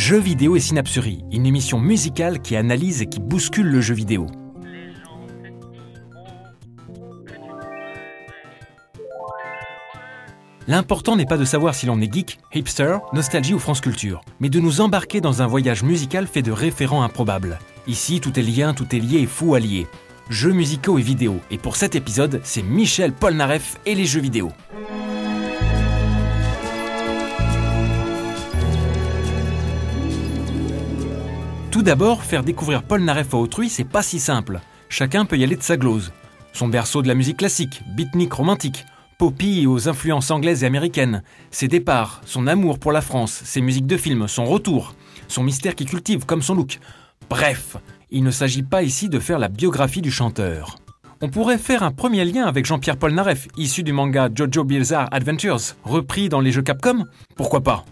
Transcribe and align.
Jeux 0.00 0.18
vidéo 0.18 0.56
et 0.56 0.60
synapserie, 0.60 1.24
une 1.30 1.44
émission 1.44 1.78
musicale 1.78 2.40
qui 2.40 2.56
analyse 2.56 3.02
et 3.02 3.06
qui 3.06 3.20
bouscule 3.20 3.66
le 3.66 3.82
jeu 3.82 3.92
vidéo. 3.92 4.28
L'important 10.66 11.16
n'est 11.16 11.26
pas 11.26 11.36
de 11.36 11.44
savoir 11.44 11.74
si 11.74 11.84
l'on 11.84 12.00
est 12.00 12.10
geek, 12.10 12.38
hipster, 12.54 12.96
nostalgie 13.12 13.52
ou 13.52 13.58
France 13.58 13.82
Culture, 13.82 14.22
mais 14.40 14.48
de 14.48 14.58
nous 14.58 14.80
embarquer 14.80 15.20
dans 15.20 15.42
un 15.42 15.46
voyage 15.46 15.82
musical 15.82 16.26
fait 16.26 16.40
de 16.40 16.50
référents 16.50 17.02
improbables. 17.02 17.58
Ici, 17.86 18.20
tout 18.20 18.40
est 18.40 18.42
lien, 18.42 18.72
tout 18.72 18.96
est 18.96 19.00
lié 19.00 19.18
et 19.18 19.26
fou 19.26 19.54
allié. 19.54 19.86
Jeux 20.30 20.52
musicaux 20.52 20.98
et 20.98 21.02
vidéos. 21.02 21.40
Et 21.50 21.58
pour 21.58 21.76
cet 21.76 21.94
épisode, 21.94 22.40
c'est 22.42 22.62
Michel 22.62 23.12
Polnareff 23.12 23.78
et 23.84 23.94
les 23.94 24.06
jeux 24.06 24.22
vidéo. 24.22 24.50
Tout 31.80 31.86
d'abord, 31.86 32.24
faire 32.24 32.42
découvrir 32.42 32.82
Polnareff 32.82 33.32
à 33.32 33.38
autrui, 33.38 33.70
c'est 33.70 33.84
pas 33.84 34.02
si 34.02 34.20
simple. 34.20 34.60
Chacun 34.90 35.24
peut 35.24 35.38
y 35.38 35.44
aller 35.44 35.56
de 35.56 35.62
sa 35.62 35.78
glose. 35.78 36.12
Son 36.52 36.68
berceau 36.68 37.00
de 37.00 37.08
la 37.08 37.14
musique 37.14 37.38
classique, 37.38 37.80
beatnik 37.96 38.34
romantique, 38.34 38.84
poppy 39.16 39.66
aux 39.66 39.88
influences 39.88 40.30
anglaises 40.30 40.62
et 40.62 40.66
américaines, 40.66 41.22
ses 41.50 41.68
départs, 41.68 42.20
son 42.26 42.46
amour 42.46 42.78
pour 42.78 42.92
la 42.92 43.00
France, 43.00 43.40
ses 43.46 43.62
musiques 43.62 43.86
de 43.86 43.96
film, 43.96 44.28
son 44.28 44.44
retour, 44.44 44.94
son 45.26 45.42
mystère 45.42 45.74
qui 45.74 45.86
cultive 45.86 46.26
comme 46.26 46.42
son 46.42 46.54
look. 46.54 46.80
Bref, 47.30 47.78
il 48.10 48.24
ne 48.24 48.30
s'agit 48.30 48.62
pas 48.62 48.82
ici 48.82 49.08
de 49.08 49.18
faire 49.18 49.38
la 49.38 49.48
biographie 49.48 50.02
du 50.02 50.10
chanteur. 50.10 50.76
On 51.22 51.30
pourrait 51.30 51.56
faire 51.56 51.82
un 51.82 51.92
premier 51.92 52.26
lien 52.26 52.44
avec 52.44 52.66
Jean-Pierre 52.66 52.98
Polnareff, 52.98 53.48
issu 53.56 53.84
du 53.84 53.94
manga 53.94 54.28
Jojo 54.34 54.64
Bizarre 54.64 55.08
Adventures, 55.12 55.76
repris 55.84 56.28
dans 56.28 56.40
les 56.40 56.52
jeux 56.52 56.60
Capcom? 56.60 57.06
Pourquoi 57.36 57.62
pas? 57.62 57.86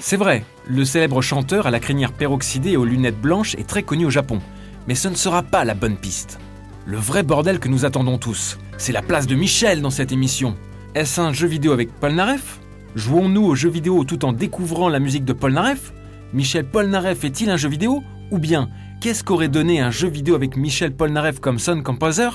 C'est 0.00 0.16
vrai, 0.16 0.44
le 0.66 0.84
célèbre 0.84 1.22
chanteur 1.22 1.66
à 1.66 1.70
la 1.70 1.80
crinière 1.80 2.12
peroxydée 2.12 2.72
et 2.72 2.76
aux 2.76 2.84
lunettes 2.84 3.20
blanches 3.20 3.54
est 3.54 3.66
très 3.66 3.82
connu 3.82 4.06
au 4.06 4.10
Japon. 4.10 4.40
Mais 4.86 4.94
ce 4.94 5.08
ne 5.08 5.14
sera 5.14 5.42
pas 5.42 5.64
la 5.64 5.74
bonne 5.74 5.96
piste. 5.96 6.38
Le 6.84 6.96
vrai 6.96 7.22
bordel 7.22 7.60
que 7.60 7.68
nous 7.68 7.84
attendons 7.84 8.18
tous, 8.18 8.58
c'est 8.76 8.92
la 8.92 9.02
place 9.02 9.26
de 9.26 9.34
Michel 9.34 9.82
dans 9.82 9.90
cette 9.90 10.12
émission. 10.12 10.56
Est-ce 10.94 11.20
un 11.20 11.32
jeu 11.32 11.46
vidéo 11.46 11.72
avec 11.72 11.92
Polnareff 11.92 12.60
Jouons-nous 12.96 13.44
aux 13.44 13.54
jeux 13.54 13.68
vidéo 13.68 14.04
tout 14.04 14.24
en 14.24 14.32
découvrant 14.32 14.88
la 14.88 14.98
musique 14.98 15.24
de 15.24 15.32
Polnareff 15.32 15.92
Michel 16.32 16.64
Polnareff 16.64 17.24
est-il 17.24 17.50
un 17.50 17.56
jeu 17.56 17.68
vidéo? 17.68 18.02
Ou 18.30 18.38
bien, 18.38 18.68
qu'est-ce 19.00 19.22
qu'aurait 19.22 19.48
donné 19.48 19.80
un 19.80 19.90
jeu 19.90 20.08
vidéo 20.08 20.34
avec 20.34 20.56
Michel 20.56 20.94
Polnareff 20.94 21.40
comme 21.40 21.58
son 21.58 21.82
composer? 21.82 22.28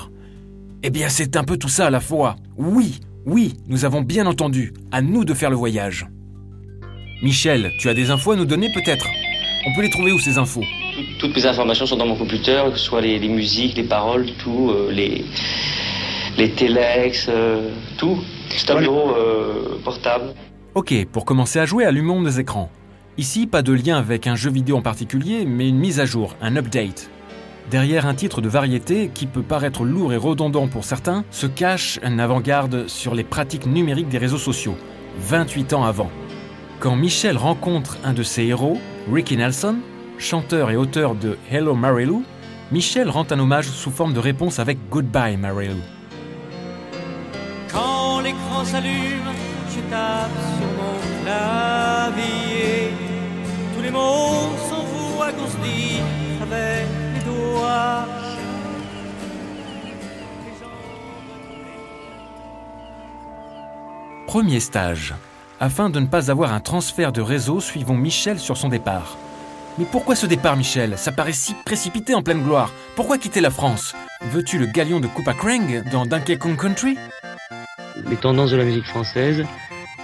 Eh 0.82 0.90
bien, 0.90 1.08
c'est 1.08 1.36
un 1.36 1.44
peu 1.44 1.56
tout 1.56 1.68
ça 1.68 1.86
à 1.86 1.90
la 1.90 2.00
fois. 2.00 2.36
Oui, 2.56 3.00
oui, 3.26 3.54
nous 3.68 3.84
avons 3.84 4.02
bien 4.02 4.26
entendu. 4.26 4.74
À 4.92 5.00
nous 5.00 5.24
de 5.24 5.34
faire 5.34 5.50
le 5.50 5.56
voyage. 5.56 6.06
Michel, 7.22 7.72
tu 7.78 7.88
as 7.88 7.94
des 7.94 8.10
infos 8.10 8.32
à 8.32 8.36
nous 8.36 8.44
donner 8.44 8.70
peut-être? 8.72 9.06
On 9.66 9.74
peut 9.74 9.82
les 9.82 9.88
trouver 9.88 10.12
où 10.12 10.18
ces 10.18 10.36
infos? 10.36 10.62
Toutes 11.18 11.34
mes 11.34 11.46
informations 11.46 11.86
sont 11.86 11.96
dans 11.96 12.06
mon 12.06 12.16
computer, 12.16 12.62
que 12.70 12.76
ce 12.76 12.84
soit 12.84 13.00
les, 13.00 13.18
musiques, 13.28 13.76
les 13.76 13.84
paroles, 13.84 14.26
tout, 14.38 14.70
euh, 14.70 14.90
les, 14.92 15.24
les 16.36 16.50
téléx, 16.50 17.26
euh, 17.30 17.70
tout. 17.96 18.18
C'est 18.50 18.70
un 18.70 18.78
bureau 18.80 19.16
euh, 19.16 19.78
portable. 19.82 20.34
Ok, 20.74 20.92
pour 21.10 21.24
commencer 21.24 21.58
à 21.58 21.64
jouer, 21.64 21.84
allumons 21.86 22.20
nos 22.20 22.28
écrans. 22.28 22.70
Ici, 23.16 23.46
pas 23.46 23.62
de 23.62 23.72
lien 23.72 23.96
avec 23.96 24.26
un 24.26 24.36
jeu 24.36 24.50
vidéo 24.50 24.76
en 24.76 24.82
particulier, 24.82 25.46
mais 25.46 25.68
une 25.68 25.78
mise 25.78 25.98
à 25.98 26.04
jour, 26.04 26.34
un 26.42 26.56
update. 26.56 27.08
Derrière 27.70 28.06
un 28.06 28.14
titre 28.14 28.42
de 28.42 28.48
variété 28.48 29.10
qui 29.12 29.26
peut 29.26 29.42
paraître 29.42 29.84
lourd 29.84 30.12
et 30.12 30.18
redondant 30.18 30.68
pour 30.68 30.84
certains, 30.84 31.24
se 31.30 31.46
cache 31.46 31.98
un 32.02 32.18
avant-garde 32.18 32.88
sur 32.88 33.14
les 33.14 33.24
pratiques 33.24 33.66
numériques 33.66 34.08
des 34.08 34.18
réseaux 34.18 34.38
sociaux, 34.38 34.76
28 35.20 35.72
ans 35.72 35.84
avant. 35.84 36.10
Quand 36.78 36.94
Michel 36.94 37.38
rencontre 37.38 37.96
un 38.04 38.12
de 38.12 38.22
ses 38.22 38.44
héros, 38.44 38.78
Ricky 39.10 39.36
Nelson, 39.36 39.76
chanteur 40.18 40.70
et 40.70 40.76
auteur 40.76 41.14
de 41.14 41.38
Hello 41.50 41.74
Marilou, 41.74 42.24
Michel 42.70 43.08
rend 43.08 43.26
un 43.30 43.38
hommage 43.38 43.68
sous 43.68 43.90
forme 43.90 44.12
de 44.12 44.20
réponse 44.20 44.58
avec 44.58 44.78
Goodbye 44.90 45.36
Marilou. 45.38 45.80
Quand 47.72 48.20
Premier 64.26 64.58
stage. 64.58 65.14
Afin 65.60 65.90
de 65.90 66.00
ne 66.00 66.06
pas 66.06 66.30
avoir 66.32 66.52
un 66.52 66.58
transfert 66.58 67.12
de 67.12 67.20
réseau, 67.20 67.60
suivons 67.60 67.96
Michel 67.96 68.40
sur 68.40 68.56
son 68.56 68.68
départ. 68.68 69.16
Mais 69.78 69.84
pourquoi 69.84 70.16
ce 70.16 70.26
départ, 70.26 70.56
Michel? 70.56 70.98
Ça 70.98 71.12
paraît 71.12 71.32
si 71.32 71.54
précipité 71.64 72.16
en 72.16 72.22
pleine 72.22 72.42
gloire. 72.42 72.72
Pourquoi 72.96 73.16
quitter 73.16 73.40
la 73.40 73.50
France? 73.50 73.94
Veux-tu 74.22 74.58
le 74.58 74.66
galion 74.66 74.98
de 74.98 75.06
Koopa 75.06 75.34
Krang 75.34 75.84
dans 75.92 76.04
Donkey 76.04 76.36
Kong 76.36 76.56
Country? 76.56 76.98
Les 78.10 78.16
tendances 78.16 78.50
de 78.50 78.56
la 78.56 78.64
musique 78.64 78.86
française 78.86 79.44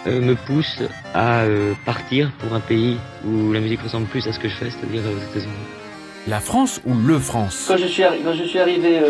euh, 0.07 0.21
me 0.21 0.37
poussent 0.37 0.83
à 1.13 1.41
euh, 1.41 1.75
partir 1.85 2.31
pour 2.39 2.55
un 2.55 2.61
pays 2.61 2.99
où 3.27 3.53
la 3.53 3.59
musique 3.59 3.81
ressemble 3.81 4.07
plus 4.07 4.29
à 4.29 4.33
ce 4.33 4.39
que 4.39 4.49
je 4.49 4.55
fais, 4.55 4.71
c'est-à-dire 4.71 5.03
euh, 5.05 5.17
aux 5.17 5.31
États-Unis. 5.31 5.80
La 6.29 6.41
France 6.41 6.81
ou 6.87 6.95
le 6.95 7.19
France 7.19 7.67
Quand 7.69 7.77
je 7.77 7.87
suis, 7.87 8.03
quand 8.03 8.35
je 8.35 8.45
suis 8.45 8.59
arrivé 8.59 9.01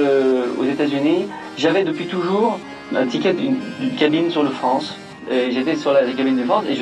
aux 0.59 0.65
États-Unis, 0.65 1.27
j'avais 1.57 1.85
depuis 1.85 2.07
toujours 2.07 2.59
un 2.95 3.07
ticket 3.07 3.35
d'une 3.35 3.57
cabine 3.99 4.31
sur 4.31 4.43
le 4.43 4.51
France. 4.51 4.97
J'étais 5.29 5.77
sur 5.77 5.93
la, 5.93 6.03
cabine 6.13 6.37
de 6.37 6.45
France 6.45 6.65
et 6.69 6.77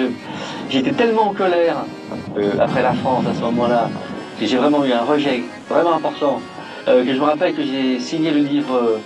j'étais 0.71 0.93
tellement 0.93 1.29
en 1.29 1.35
colère 1.35 1.85
après 2.61 2.83
la 2.83 2.93
France 2.95 3.25
à 3.31 3.35
ce 3.35 3.41
moment-là 3.41 3.91
que 4.39 4.47
j'ai 4.47 4.57
vraiment 4.57 4.85
eu 4.85 4.93
un 4.93 5.03
rejet 5.03 5.43
vraiment 5.69 5.95
important. 5.95 6.41
que 6.87 7.13
je 7.13 7.19
me 7.19 7.25
rappelle 7.25 7.55
que 7.55 7.63
j'ai 7.63 7.99
signé 7.99 8.31
le 8.31 8.41
livre 8.41 8.99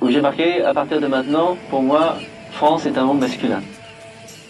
où 0.00 0.10
j'ai 0.10 0.20
marqué 0.20 0.62
à 0.62 0.74
partir 0.74 1.00
de 1.00 1.06
maintenant, 1.06 1.56
pour 1.70 1.82
moi, 1.82 2.18
France 2.52 2.86
est 2.86 2.98
un 2.98 3.04
monde 3.04 3.20
masculin. 3.20 3.62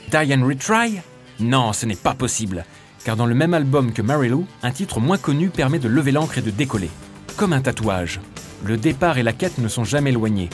Diane 0.09 0.45
Retry 0.45 1.01
Non, 1.41 1.73
ce 1.73 1.87
n'est 1.87 1.97
pas 1.97 2.15
possible. 2.15 2.65
Car 3.05 3.17
dans 3.17 3.27
le 3.27 3.35
même 3.35 3.53
album 3.53 3.93
que 3.93 4.01
Marilou, 4.01 4.47
un 4.63 4.71
titre 4.71 4.99
moins 4.99 5.19
connu 5.19 5.51
permet 5.51 5.79
de 5.79 5.89
lever 5.89 6.11
l'encre 6.11 6.39
et 6.39 6.43
de 6.43 6.51
décoller. 6.51 6.91
Comme 7.37 7.53
un 7.53 7.61
tatouage. 7.61 8.21
Le 8.65 8.79
départ 8.79 9.19
et 9.19 9.23
la 9.23 9.35
quête 9.35 9.59
ne 9.59 9.69
sont 9.69 9.85
jamais 9.85 10.11
éloignés. 10.11 10.49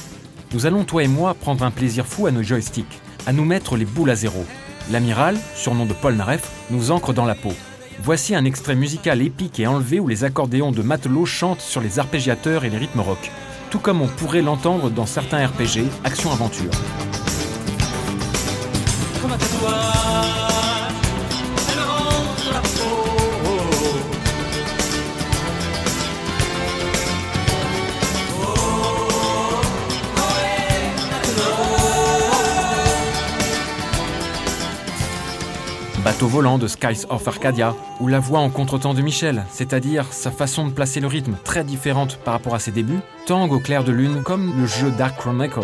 Nous 0.52 0.66
allons, 0.66 0.82
toi 0.82 1.04
et 1.04 1.08
moi, 1.08 1.34
prendre 1.34 1.64
un 1.64 1.70
plaisir 1.70 2.06
fou 2.06 2.26
à 2.26 2.32
nos 2.32 2.42
joysticks, 2.42 3.00
à 3.26 3.32
nous 3.32 3.44
mettre 3.44 3.76
les 3.76 3.84
boules 3.84 4.10
à 4.10 4.16
zéro. 4.16 4.44
L'amiral, 4.90 5.38
surnom 5.54 5.86
de 5.86 5.92
Paul 5.92 6.14
Naref, 6.14 6.50
nous 6.70 6.90
ancre 6.90 7.12
dans 7.12 7.24
la 7.24 7.36
peau. 7.36 7.52
Voici 8.02 8.34
un 8.34 8.44
extrait 8.44 8.74
musical 8.74 9.22
épique 9.22 9.60
et 9.60 9.68
enlevé 9.68 10.00
où 10.00 10.08
les 10.08 10.24
accordéons 10.24 10.72
de 10.72 10.82
matelot 10.82 11.26
chantent 11.26 11.60
sur 11.60 11.80
les 11.80 12.00
arpégiateurs 12.00 12.64
et 12.64 12.70
les 12.70 12.78
rythmes 12.78 13.00
rock, 13.00 13.30
tout 13.70 13.78
comme 13.78 14.02
on 14.02 14.08
pourrait 14.08 14.42
l'entendre 14.42 14.90
dans 14.90 15.06
certains 15.06 15.46
RPG, 15.46 15.84
action-aventure. 16.02 16.70
Bateau 36.20 36.32
volant 36.32 36.58
de 36.58 36.66
Skies 36.66 37.06
of 37.08 37.26
Arcadia, 37.26 37.74
ou 37.98 38.06
la 38.06 38.20
voix 38.20 38.40
en 38.40 38.50
contretemps 38.50 38.92
de 38.92 39.00
Michel, 39.00 39.46
c'est-à-dire 39.50 40.12
sa 40.12 40.30
façon 40.30 40.68
de 40.68 40.70
placer 40.70 41.00
le 41.00 41.06
rythme 41.06 41.34
très 41.44 41.64
différente 41.64 42.18
par 42.18 42.34
rapport 42.34 42.54
à 42.54 42.58
ses 42.58 42.72
débuts, 42.72 43.00
tangue 43.24 43.52
au 43.52 43.58
clair 43.58 43.84
de 43.84 43.92
lune 43.92 44.22
comme 44.22 44.52
le 44.60 44.66
jeu 44.66 44.90
Dark 44.90 45.16
Chronicle. 45.16 45.60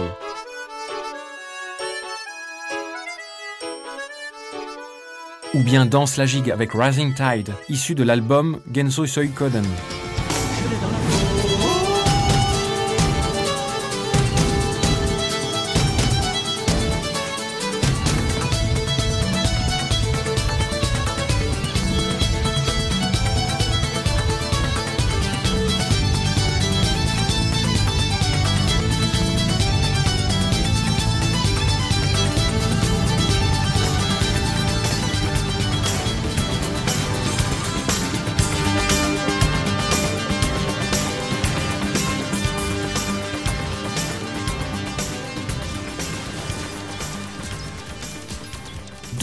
Ou 5.53 5.63
bien 5.63 5.85
Danse 5.85 6.17
la 6.17 6.25
gigue 6.25 6.51
avec 6.51 6.71
Rising 6.73 7.13
Tide, 7.15 7.53
issu 7.69 7.95
de 7.95 8.03
l'album 8.03 8.59
Genso 8.75 9.05
Soikoden. 9.05 9.67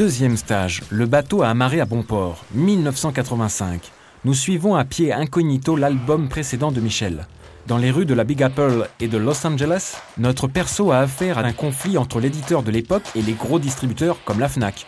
Deuxième 0.04 0.36
stage, 0.36 0.82
le 0.90 1.06
bateau 1.06 1.44
a 1.44 1.48
amarré 1.48 1.80
à 1.80 1.86
bon 1.86 2.04
port, 2.04 2.44
1985. 2.56 3.90
Nous 4.26 4.34
suivons 4.34 4.76
à 4.76 4.84
pied 4.84 5.14
incognito 5.14 5.78
l'album 5.78 6.28
précédent 6.28 6.74
de 6.74 6.82
Michel. 6.82 7.26
Dans 7.68 7.78
les 7.78 7.90
rues 7.90 8.06
de 8.06 8.14
la 8.14 8.26
Big 8.26 8.44
Apple 8.44 8.90
et 9.00 9.08
de 9.08 9.18
Los 9.18 9.48
Angeles, 9.48 9.96
notre 10.18 10.50
perso 10.50 10.92
a 10.92 10.98
affaire 10.98 11.38
à 11.38 11.44
un 11.44 11.54
conflit 11.54 11.98
entre 11.98 12.20
l'éditeur 12.20 12.64
de 12.64 12.72
l'époque 12.72 13.06
et 13.16 13.22
les 13.22 13.32
gros 13.32 13.60
distributeurs 13.60 14.18
comme 14.26 14.42
la 14.42 14.50
FNAC. 14.50 14.88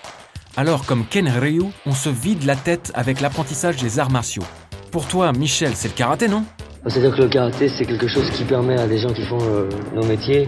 Alors, 0.58 0.86
comme 0.86 1.06
Ken 1.06 1.30
Ryu, 1.30 1.64
on 1.86 1.94
se 1.94 2.10
vide 2.10 2.44
la 2.44 2.58
tête 2.58 2.92
avec 2.94 3.22
l'apprentissage 3.22 3.78
des 3.78 4.00
arts 4.00 4.12
martiaux. 4.12 4.44
Pour 4.92 5.08
toi, 5.08 5.32
Michel, 5.32 5.78
c'est 5.78 5.88
le 5.88 5.94
karaté, 5.94 6.28
non? 6.28 6.44
C'est-à-dire 6.88 7.16
que 7.16 7.22
le 7.22 7.28
karaté, 7.28 7.68
c'est 7.70 7.86
quelque 7.86 8.08
chose 8.08 8.30
qui 8.30 8.44
permet 8.44 8.80
à 8.80 8.88
des 8.88 9.00
gens 9.00 9.12
qui 9.12 9.24
font 9.24 9.40
euh, 9.42 9.68
nos 9.96 10.06
métiers 10.06 10.48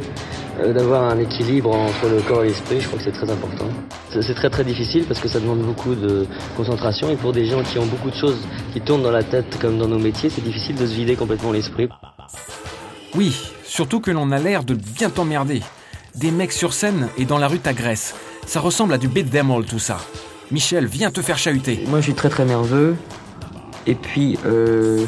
euh, 0.59 0.71
d'avoir 0.71 1.03
un 1.03 1.17
équilibre 1.17 1.75
entre 1.75 2.07
le 2.07 2.21
corps 2.21 2.43
et 2.43 2.49
l'esprit. 2.49 2.79
Je 2.79 2.87
crois 2.87 2.99
que 2.99 3.05
c'est 3.05 3.11
très 3.11 3.29
important. 3.29 3.65
C'est 4.11 4.35
très 4.35 4.49
très 4.49 4.63
difficile 4.63 5.05
parce 5.07 5.19
que 5.19 5.27
ça 5.27 5.39
demande 5.39 5.61
beaucoup 5.61 5.95
de 5.95 6.27
concentration 6.55 7.09
et 7.09 7.15
pour 7.15 7.33
des 7.33 7.45
gens 7.45 7.63
qui 7.63 7.79
ont 7.79 7.85
beaucoup 7.85 8.11
de 8.11 8.15
choses 8.15 8.37
qui 8.71 8.81
tournent 8.81 9.03
dans 9.03 9.11
la 9.11 9.23
tête 9.23 9.57
comme 9.59 9.79
dans 9.79 9.87
nos 9.87 9.97
métiers, 9.97 10.29
c'est 10.29 10.43
difficile 10.43 10.75
de 10.75 10.85
se 10.85 10.93
vider 10.93 11.15
complètement 11.15 11.51
l'esprit. 11.51 11.89
Oui, 13.15 13.35
surtout 13.63 13.99
que 13.99 14.11
l'on 14.11 14.31
a 14.31 14.37
l'air 14.37 14.63
de 14.63 14.75
bien 14.75 15.09
t'emmerder. 15.09 15.61
Des 16.15 16.31
mecs 16.31 16.51
sur 16.51 16.73
scène 16.73 17.09
et 17.17 17.25
dans 17.25 17.39
la 17.39 17.47
rue 17.47 17.59
t'agressent. 17.59 18.15
Ça 18.45 18.59
ressemble 18.59 18.93
à 18.93 18.97
du 18.97 19.07
beat 19.07 19.29
them 19.31 19.49
all 19.49 19.65
tout 19.65 19.79
ça. 19.79 19.97
Michel, 20.51 20.85
viens 20.85 21.09
te 21.09 21.21
faire 21.21 21.37
chahuter. 21.37 21.83
Moi 21.87 21.99
je 21.99 22.05
suis 22.05 22.13
très 22.13 22.29
très 22.29 22.45
nerveux. 22.45 22.95
Et 23.87 23.95
puis, 23.95 24.37
euh, 24.45 25.05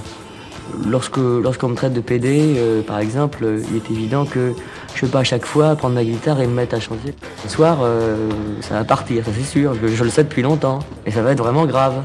lorsque 0.86 1.18
lorsqu'on 1.18 1.69
me 1.69 1.75
traite 1.75 1.94
de 1.94 2.01
PD, 2.01 2.56
euh, 2.57 2.81
par 2.81 3.00
exemple, 3.00 3.45
il 3.69 3.75
est 3.75 3.92
évident 3.92 4.25
que 4.25 4.54
je 4.95 5.06
ne 5.06 5.07
peux 5.07 5.13
pas 5.13 5.19
à 5.19 5.24
chaque 5.24 5.45
fois 5.45 5.75
prendre 5.75 5.95
ma 5.95 6.04
guitare 6.04 6.42
et 6.42 6.48
me 6.48 6.54
mettre 6.54 6.75
à 6.75 6.80
chanter. 6.80 7.13
Ce 7.44 7.50
soir, 7.50 7.80
euh, 7.81 8.30
ça 8.62 8.75
va 8.75 8.83
partir, 8.83 9.25
ça 9.25 9.31
c'est 9.36 9.44
sûr. 9.44 9.74
Je, 9.81 10.04
le 10.04 10.10
sais 10.10 10.24
depuis 10.24 10.42
longtemps. 10.42 10.80
Et 11.06 11.12
ça 11.12 11.21
va 11.21 11.31
être 11.31 11.42
vraiment 11.42 11.66
grave. 11.66 11.95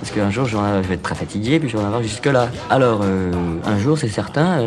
Parce 0.00 0.12
qu'un 0.12 0.30
jour, 0.30 0.46
je 0.46 0.56
vais 0.56 0.94
être 0.94 1.02
très 1.02 1.14
fatigué, 1.14 1.60
puis 1.60 1.68
je 1.68 1.76
vais 1.76 1.82
en 1.82 1.86
avoir 1.86 2.02
jusque-là. 2.02 2.48
Alors, 2.70 3.02
euh, 3.04 3.30
un 3.64 3.78
jour, 3.78 3.96
c'est 3.96 4.08
certain, 4.08 4.58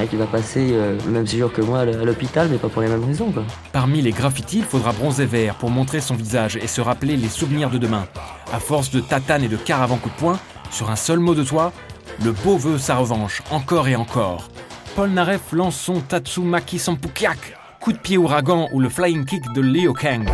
a 0.00 0.06
qui 0.06 0.16
va 0.16 0.24
passer 0.24 0.72
le 1.04 1.10
même 1.10 1.26
séjour 1.26 1.52
que 1.52 1.60
moi 1.60 1.80
à 1.80 1.84
l'hôpital, 1.84 2.48
mais 2.50 2.56
pas 2.56 2.70
pour 2.70 2.80
les 2.80 2.88
mêmes 2.88 3.04
raisons. 3.04 3.30
Parmi 3.72 4.00
les 4.00 4.12
graffitis, 4.12 4.58
il 4.58 4.64
faudra 4.64 4.92
bronzer 4.92 5.26
vert 5.26 5.56
pour 5.56 5.68
montrer 5.68 6.00
son 6.00 6.14
visage 6.14 6.56
et 6.56 6.66
se 6.66 6.80
rappeler 6.80 7.18
les 7.18 7.28
souvenirs 7.28 7.68
de 7.68 7.76
demain. 7.76 8.06
À 8.50 8.60
force 8.60 8.90
de 8.90 9.00
tatane 9.00 9.44
et 9.44 9.48
de 9.48 9.58
caravans 9.58 9.98
coup 9.98 10.08
de 10.08 10.14
poing, 10.14 10.38
sur 10.70 10.90
un 10.90 10.96
seul 10.96 11.18
mot 11.18 11.34
de 11.34 11.42
toi, 11.42 11.72
le 12.24 12.32
beau 12.32 12.56
veut 12.56 12.78
sa 12.78 12.96
revanche, 12.96 13.42
encore 13.50 13.88
et 13.88 13.96
encore. 13.96 14.48
Paul 14.96 15.10
Naref 15.10 15.52
lance 15.52 15.76
son 15.76 16.00
Tatsumaki 16.00 16.78
Sampukiak, 16.78 17.38
coup 17.80 17.92
de 17.92 17.98
pied 17.98 18.18
ouragan 18.18 18.68
ou 18.72 18.80
le 18.80 18.88
flying 18.88 19.24
kick 19.24 19.42
de 19.54 19.60
Leo 19.60 19.92
Kang. 19.92 20.28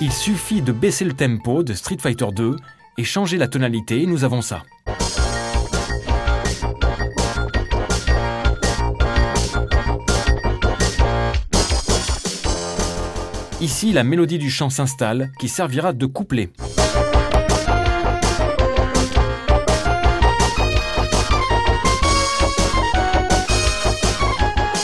Il 0.00 0.12
suffit 0.12 0.60
de 0.60 0.70
baisser 0.70 1.04
le 1.04 1.14
tempo 1.14 1.62
de 1.62 1.72
Street 1.72 1.96
Fighter 1.98 2.26
2 2.30 2.56
et 2.98 3.04
changer 3.04 3.36
la 3.36 3.48
tonalité, 3.48 4.06
nous 4.06 4.24
avons 4.24 4.42
ça. 4.42 4.62
Ici, 13.60 13.92
la 13.92 14.04
mélodie 14.04 14.38
du 14.38 14.50
chant 14.50 14.68
s'installe, 14.68 15.30
qui 15.38 15.48
servira 15.48 15.94
de 15.94 16.04
couplet. 16.04 16.50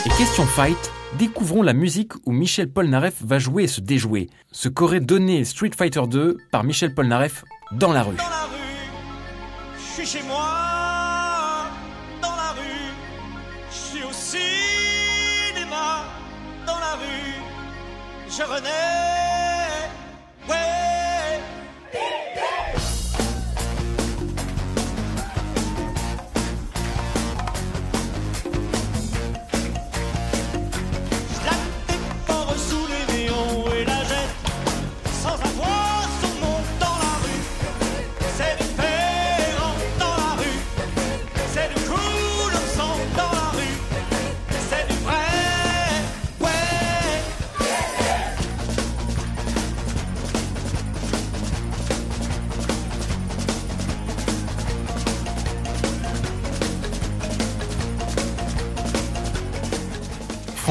Et 0.06 0.08
question 0.16 0.46
fight, 0.46 0.92
découvrons 1.18 1.62
la 1.62 1.74
musique 1.74 2.12
où 2.24 2.32
Michel 2.32 2.70
Polnareff 2.70 3.22
va 3.22 3.38
jouer 3.38 3.64
et 3.64 3.68
se 3.68 3.82
déjouer. 3.82 4.30
Ce 4.50 4.70
qu'aurait 4.70 5.00
donné 5.00 5.44
Street 5.44 5.72
Fighter 5.76 6.02
2 6.08 6.38
par 6.50 6.64
Michel 6.64 6.94
Polnareff 6.94 7.44
dans 7.70 7.92
la 7.92 8.02
rue. 8.02 8.16
Dans 8.16 8.28
la 8.28 8.44
rue, 8.44 8.90
je 9.76 9.92
suis 9.92 10.06
chez 10.06 10.22
moi. 10.24 11.66
Dans 12.20 12.36
la 12.36 12.50
rue, 12.52 12.92
je 13.70 13.76
suis 13.76 14.04
au 14.04 14.12
cinéma. 14.12 16.04
Dans 16.66 16.78
la 16.78 16.94
rue, 16.94 17.34
je 18.28 18.42
renais. 18.42 19.09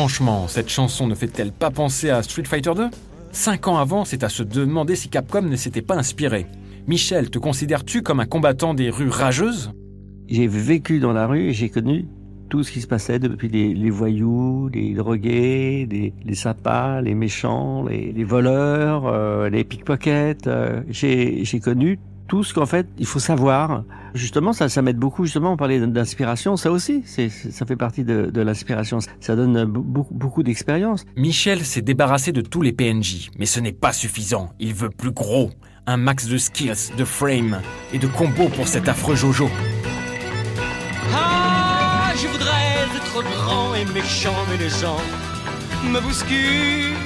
Franchement, 0.10 0.48
cette 0.48 0.70
chanson 0.70 1.06
ne 1.06 1.14
fait-elle 1.14 1.52
pas 1.52 1.70
penser 1.70 2.10
à 2.10 2.24
Street 2.24 2.44
Fighter 2.44 2.72
2 2.76 2.88
Cinq 3.32 3.68
ans 3.68 3.78
avant, 3.78 4.06
c'est 4.06 4.24
à 4.24 4.30
se 4.30 4.42
demander 4.42 4.96
si 4.96 5.08
Capcom 5.08 5.44
ne 5.44 5.56
s'était 5.56 5.84
pas 5.84 5.96
inspiré. 5.96 6.48
Michel, 6.88 7.30
te 7.30 7.38
considères-tu 7.38 8.02
comme 8.02 8.20
un 8.20 8.26
combattant 8.26 8.74
des 8.74 8.90
rues 8.90 9.10
rageuses? 9.10 9.72
J'ai 10.28 10.48
vécu 10.48 11.00
dans 11.00 11.14
la 11.14 11.28
rue 11.28 11.50
et 11.50 11.54
j'ai 11.54 11.70
connu 11.70 12.08
tout 12.50 12.64
ce 12.64 12.72
qui 12.72 12.82
se 12.82 12.88
passait 12.88 13.20
depuis 13.20 13.50
les, 13.50 13.90
voyous, 13.92 14.68
les 14.74 14.96
drogués, 14.96 15.88
les, 15.88 16.12
les 16.26 16.36
sapins, 16.36 17.02
les 17.02 17.14
méchants, 17.14 17.84
les, 17.84 18.24
voleurs, 18.24 19.06
euh, 19.06 19.48
les 19.52 19.64
pickpockets. 19.64 20.48
euh, 20.48 20.82
j'ai 20.90 21.60
connu 21.64 22.00
tout 22.30 22.44
ce 22.44 22.54
qu'en 22.54 22.66
fait 22.66 22.88
il 22.98 23.06
faut 23.06 23.20
savoir. 23.20 23.84
Justement, 24.14 24.54
ça, 24.54 24.70
ça 24.70 24.82
m'aide 24.82 24.98
beaucoup. 24.98 25.26
Justement, 25.26 25.52
on 25.52 25.58
parlait 25.58 25.86
d'inspiration, 25.86 26.56
ça 26.58 26.72
aussi, 26.72 27.04
c'est 27.06 27.30
ça 27.30 27.66
fait 27.66 27.76
partie 27.76 28.04
de, 28.04 28.32
de 28.32 28.42
l'inspiration. 28.42 29.00
Ça 29.20 29.36
donne 29.36 29.66
beaucoup, 29.66 30.14
beaucoup 30.14 30.44
d'expérience. 30.44 31.06
Michel 31.18 31.66
s'est 31.66 31.82
débarrassé 31.82 32.32
de 32.32 32.42
tous 32.42 32.62
les 32.62 32.72
PNJ, 32.72 33.30
mais 33.38 33.46
ce 33.46 33.60
n'est 33.60 33.74
pas 33.74 33.92
suffisant. 33.92 34.52
Il 34.60 34.74
veut 34.74 34.90
plus 34.90 35.12
gros. 35.12 35.52
Un 35.86 35.98
max 35.98 36.28
de 36.28 36.38
skills, 36.38 36.94
de 36.98 37.04
frame 37.04 37.62
et 37.94 38.00
de 38.00 38.08
combos 38.08 38.50
pour 38.50 38.68
cet 38.68 38.88
affreux 38.88 39.16
Jojo. 39.16 39.50
Ah, 41.14 42.12
je 42.16 42.28
voudrais 42.28 42.86
être 42.96 43.24
grand 43.24 43.74
et 43.76 43.86
méchant, 43.94 44.36
mais 44.50 44.58
les 44.58 44.70
gens 44.70 45.02
me 45.92 46.00
bousculent. 46.00 47.00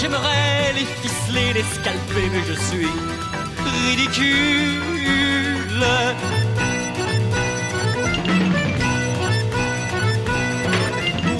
J'aimerais 0.00 0.72
les 0.74 0.86
ficeler, 1.02 1.52
les 1.52 1.62
scalper, 1.62 2.28
mais 2.32 2.42
je 2.48 2.54
suis 2.68 2.88
ridicule. 3.64 4.80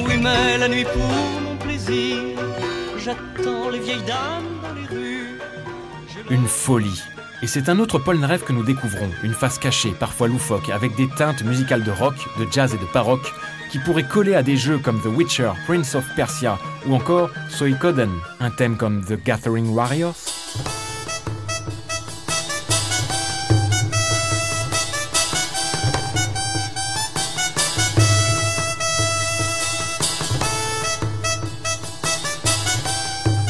Oui, 0.07 0.17
mais 0.21 0.59
la 0.59 0.69
nuit 0.69 0.85
pour 0.85 1.03
mon 1.43 1.57
plaisir, 1.57 2.19
j'attends 2.99 3.71
les 3.71 3.79
vieilles 3.79 4.03
dames 4.07 4.45
dans 4.63 4.75
les 4.75 4.87
rues. 4.87 5.39
Une 6.31 6.47
folie. 6.47 7.03
Et 7.43 7.47
c'est 7.47 7.71
un 7.71 7.79
autre 7.79 7.99
Polnareff 7.99 8.45
que 8.45 8.53
nous 8.53 8.65
découvrons, 8.65 9.11
une 9.23 9.33
face 9.33 9.59
cachée, 9.59 9.93
parfois 9.99 10.29
loufoque, 10.29 10.69
avec 10.69 10.95
des 10.97 11.09
teintes 11.09 11.43
musicales 11.43 11.83
de 11.83 11.91
rock, 11.91 12.15
de 12.39 12.47
jazz 12.51 12.75
et 12.75 12.79
de 12.79 12.93
baroque, 12.93 13.33
qui 13.71 13.79
pourraient 13.79 14.03
coller 14.03 14.35
à 14.35 14.43
des 14.43 14.57
jeux 14.57 14.79
comme 14.79 15.01
The 15.01 15.07
Witcher, 15.07 15.53
Prince 15.67 15.95
of 15.95 16.05
Persia 16.17 16.59
ou 16.87 16.95
encore 16.95 17.31
Soikoden, 17.49 18.11
un 18.41 18.51
thème 18.51 18.77
comme 18.77 19.05
The 19.05 19.23
Gathering 19.23 19.69
Warriors. 19.71 20.17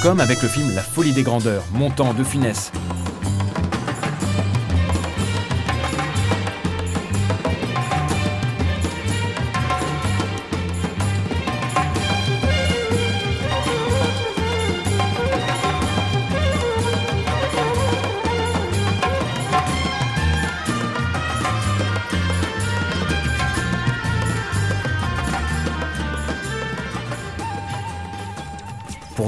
Comme 0.02 0.20
avec 0.20 0.40
le 0.42 0.48
film 0.48 0.74
La 0.74 0.82
folie 0.82 1.12
des 1.12 1.22
grandeurs, 1.22 1.62
montant 1.72 2.14
de 2.14 2.24
finesse, 2.24 2.72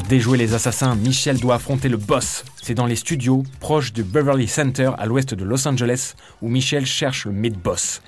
déjouer 0.01 0.39
les 0.39 0.55
assassins, 0.55 0.95
Michel 0.95 1.39
doit 1.39 1.57
affronter 1.57 1.91
le 1.91 1.99
boss. 1.99 2.45
C'est 2.63 2.73
dans 2.73 2.87
les 2.87 2.97
studios, 2.97 3.43
proches 3.61 3.93
du 3.93 4.03
Beverly 4.03 4.49
Center 4.49 4.93
à 4.97 5.05
l'ouest 5.05 5.35
de 5.35 5.45
Los 5.45 5.69
Angeles, 5.69 6.15
où 6.41 6.49
Michel 6.49 6.87
cherche 6.87 7.27
le 7.27 7.33
mid-boss. 7.33 8.01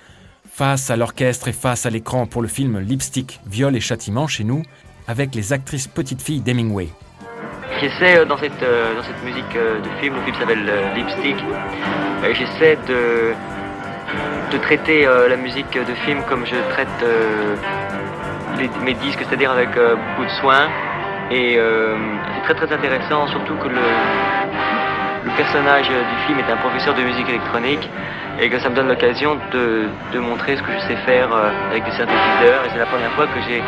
Face 0.50 0.90
à 0.90 0.96
l'orchestre 0.96 1.48
et 1.48 1.52
face 1.52 1.84
à 1.84 1.90
l'écran 1.90 2.26
pour 2.26 2.40
le 2.40 2.48
film 2.48 2.78
Lipstick, 2.78 3.40
Viol 3.46 3.76
et 3.76 3.80
Châtiment 3.80 4.26
chez 4.26 4.44
nous, 4.44 4.62
avec 5.06 5.34
les 5.34 5.52
actrices 5.52 5.86
petites 5.86 6.22
filles 6.22 6.40
d'Hemingway. 6.40 6.88
J'essaie 7.80 8.18
euh, 8.18 8.24
dans 8.24 8.38
cette, 8.38 8.62
euh, 8.62 8.94
dans 8.94 9.02
cette 9.02 9.22
musique 9.22 9.56
euh, 9.56 9.80
de 9.80 9.88
film, 10.00 10.14
le 10.14 10.22
film 10.22 10.36
s'appelle 10.38 10.72
Lipstick, 10.94 11.36
j'essaie 12.32 12.78
de, 12.88 13.34
traiter 14.62 15.04
la 15.04 15.36
musique 15.36 15.72
de 15.72 15.94
film 16.06 16.22
comme 16.28 16.46
je 16.46 16.54
traite 16.70 16.88
mes 18.84 18.94
disques, 18.94 19.18
c'est-à-dire 19.28 19.50
avec 19.50 19.70
beaucoup 19.70 20.24
de 20.24 20.40
soin. 20.40 20.68
Et 21.30 21.56
euh, 21.58 21.96
c'est 22.34 22.54
très 22.54 22.66
très 22.66 22.74
intéressant, 22.74 23.26
surtout 23.28 23.54
que 23.56 23.68
le, 23.68 23.80
personnage 25.36 25.88
du 25.88 26.26
film 26.26 26.38
est 26.38 26.52
un 26.52 26.56
professeur 26.58 26.94
de 26.94 27.02
musique 27.02 27.28
électronique 27.28 27.88
et 28.40 28.48
que 28.48 28.58
ça 28.60 28.68
me 28.68 28.76
donne 28.76 28.88
l'occasion 28.88 29.36
de, 29.52 29.88
montrer 30.20 30.56
ce 30.56 30.62
que 30.62 30.72
je 30.72 30.78
sais 30.86 30.96
faire 31.06 31.32
euh, 31.32 31.50
avec 31.70 31.84
des 31.84 31.90
synthétiseurs. 31.90 32.64
Et 32.64 32.70
c'est 32.72 32.78
la 32.78 32.86
première 32.86 33.12
fois 33.12 33.26
que 33.26 33.40
j'ai 33.48 33.62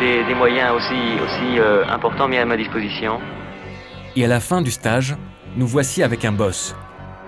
des, 0.00 0.34
moyens 0.34 0.72
aussi, 0.74 1.58
euh, 1.58 1.84
importants 1.88 2.28
mis 2.28 2.38
à 2.38 2.46
ma 2.46 2.56
disposition. 2.56 3.20
Et 4.16 4.24
à 4.24 4.28
la 4.28 4.40
fin 4.40 4.62
du 4.62 4.70
stage, 4.70 5.16
nous 5.56 5.66
voici 5.66 6.02
avec 6.02 6.24
un 6.24 6.32
boss. 6.32 6.74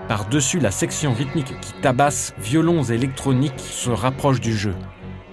Par-dessus 0.09 0.61
la 0.61 0.71
section 0.71 1.13
rythmique 1.13 1.55
qui 1.61 1.73
tabasse, 1.81 2.35
violons 2.39 2.83
électroniques 2.83 3.59
se 3.59 3.91
rapprochent 3.91 4.41
du 4.41 4.55
jeu. 4.55 4.75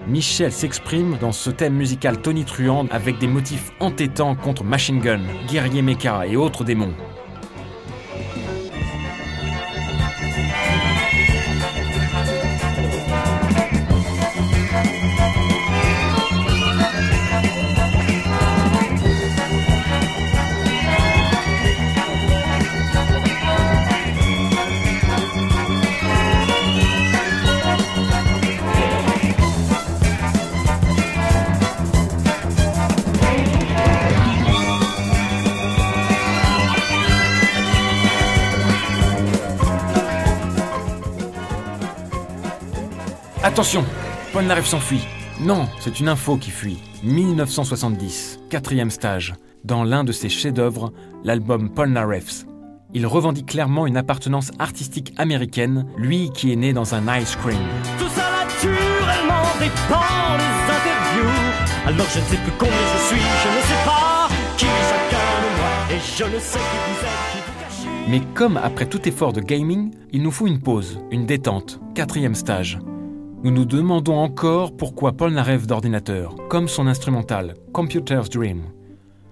Michel 0.08 0.52
s'exprime 0.52 1.16
dans 1.20 1.32
ce 1.32 1.50
thème 1.50 1.74
musical 1.74 2.20
tonitruant 2.20 2.86
avec 2.90 3.18
des 3.18 3.28
motifs 3.28 3.70
entêtants 3.78 4.34
contre 4.34 4.64
Machine 4.64 5.00
Gun, 5.00 5.20
Guerrier 5.48 5.82
Mecha 5.82 6.26
et 6.26 6.36
autres 6.36 6.64
démons. 6.64 6.94
Paul 44.42 44.48
Naref 44.48 44.66
s'enfuit. 44.66 45.06
Non, 45.40 45.68
c'est 45.78 46.00
une 46.00 46.08
info 46.08 46.36
qui 46.36 46.50
fuit. 46.50 46.76
1970, 47.04 48.40
quatrième 48.50 48.90
stage. 48.90 49.34
Dans 49.62 49.84
l'un 49.84 50.02
de 50.02 50.10
ses 50.10 50.28
chefs-d'œuvre, 50.28 50.92
l'album 51.22 51.70
Paul 51.70 51.90
Naref's. 51.90 52.44
Il 52.92 53.06
revendique 53.06 53.46
clairement 53.46 53.86
une 53.86 53.96
appartenance 53.96 54.50
artistique 54.58 55.14
américaine, 55.16 55.86
lui 55.96 56.32
qui 56.34 56.52
est 56.52 56.56
né 56.56 56.72
dans 56.72 56.92
un 56.96 57.20
ice 57.20 57.36
cream. 57.36 57.60
Tout 58.00 58.08
ça 58.08 58.24
naturellement 58.32 59.44
dépend 59.60 60.34
des 60.36 60.72
interviews. 60.74 61.86
Alors 61.86 62.08
je 62.12 62.18
ne 62.18 62.24
sais 62.24 62.38
plus 62.38 62.52
combien 62.58 62.74
je 62.74 63.14
suis, 63.14 63.20
je 63.20 63.48
ne 63.48 63.62
sais 63.62 63.84
pas 63.84 64.28
qui 64.56 64.66
chacun 64.66 65.38
de 65.38 65.56
moi. 65.56 65.70
Et 65.92 66.00
je 66.18 66.24
ne 66.24 66.40
sais 66.40 66.58
qui 66.58 66.78
vous 66.88 67.06
êtes, 67.06 67.30
qui 67.30 67.38
vous 67.46 67.86
cachez. 67.86 68.10
Mais 68.10 68.20
comme 68.34 68.56
après 68.56 68.86
tout 68.86 69.08
effort 69.08 69.32
de 69.32 69.40
gaming, 69.40 69.92
il 70.10 70.20
nous 70.20 70.32
faut 70.32 70.48
une 70.48 70.58
pause, 70.58 70.98
une 71.12 71.26
détente, 71.26 71.78
quatrième 71.94 72.34
stage. 72.34 72.80
Nous 73.44 73.50
nous 73.50 73.64
demandons 73.64 74.18
encore 74.18 74.76
pourquoi 74.76 75.10
Paul 75.10 75.32
n'a 75.32 75.56
d'ordinateur, 75.58 76.36
comme 76.48 76.68
son 76.68 76.86
instrumental, 76.86 77.54
Computer's 77.72 78.30
Dream. 78.30 78.62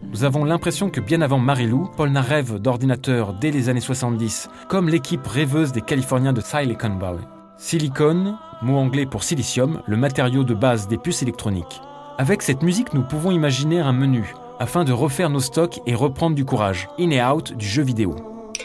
Nous 0.03 0.25
avons 0.25 0.45
l'impression 0.45 0.91
que 0.91 1.01
bien 1.01 1.21
avant 1.21 1.39
Marilou, 1.39 1.89
Paul 1.97 2.11
n'a 2.11 2.43
d'ordinateur 2.43 3.35
dès 3.35 3.53
les 3.53 3.69
années 3.69 3.79
70, 3.79 4.49
comme 4.69 4.89
l'équipe 4.89 5.25
rêveuse 5.25 5.71
des 5.71 5.81
Californiens 5.81 6.33
de 6.33 6.41
Silicon 6.41 6.99
Valley. 6.99 7.23
Silicon, 7.57 8.35
mot 8.63 8.79
anglais 8.79 9.07
pour 9.07 9.23
silicium, 9.23 9.81
le 9.87 9.97
matériau 9.97 10.43
de 10.43 10.55
base 10.55 10.89
des 10.89 10.99
puces 10.99 11.23
électroniques. 11.23 11.81
Avec 12.19 12.43
cette 12.43 12.65
musique, 12.65 12.93
nous 12.95 13.05
pouvons 13.05 13.31
imaginer 13.31 13.79
un 13.79 13.93
menu, 13.93 14.35
afin 14.59 14.83
de 14.83 14.93
refaire 14.93 15.31
nos 15.31 15.39
stocks 15.39 15.79
et 15.87 15.95
reprendre 15.95 16.35
du 16.35 16.45
courage, 16.45 16.89
in 16.99 17.11
et 17.11 17.23
out 17.23 17.53
du 17.53 17.65
jeu 17.65 17.85
vidéo. 17.85 18.17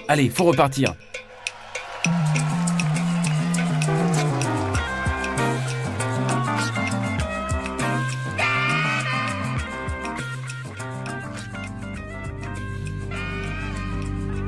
Allez, 0.08 0.28
faut 0.28 0.46
repartir 0.46 0.96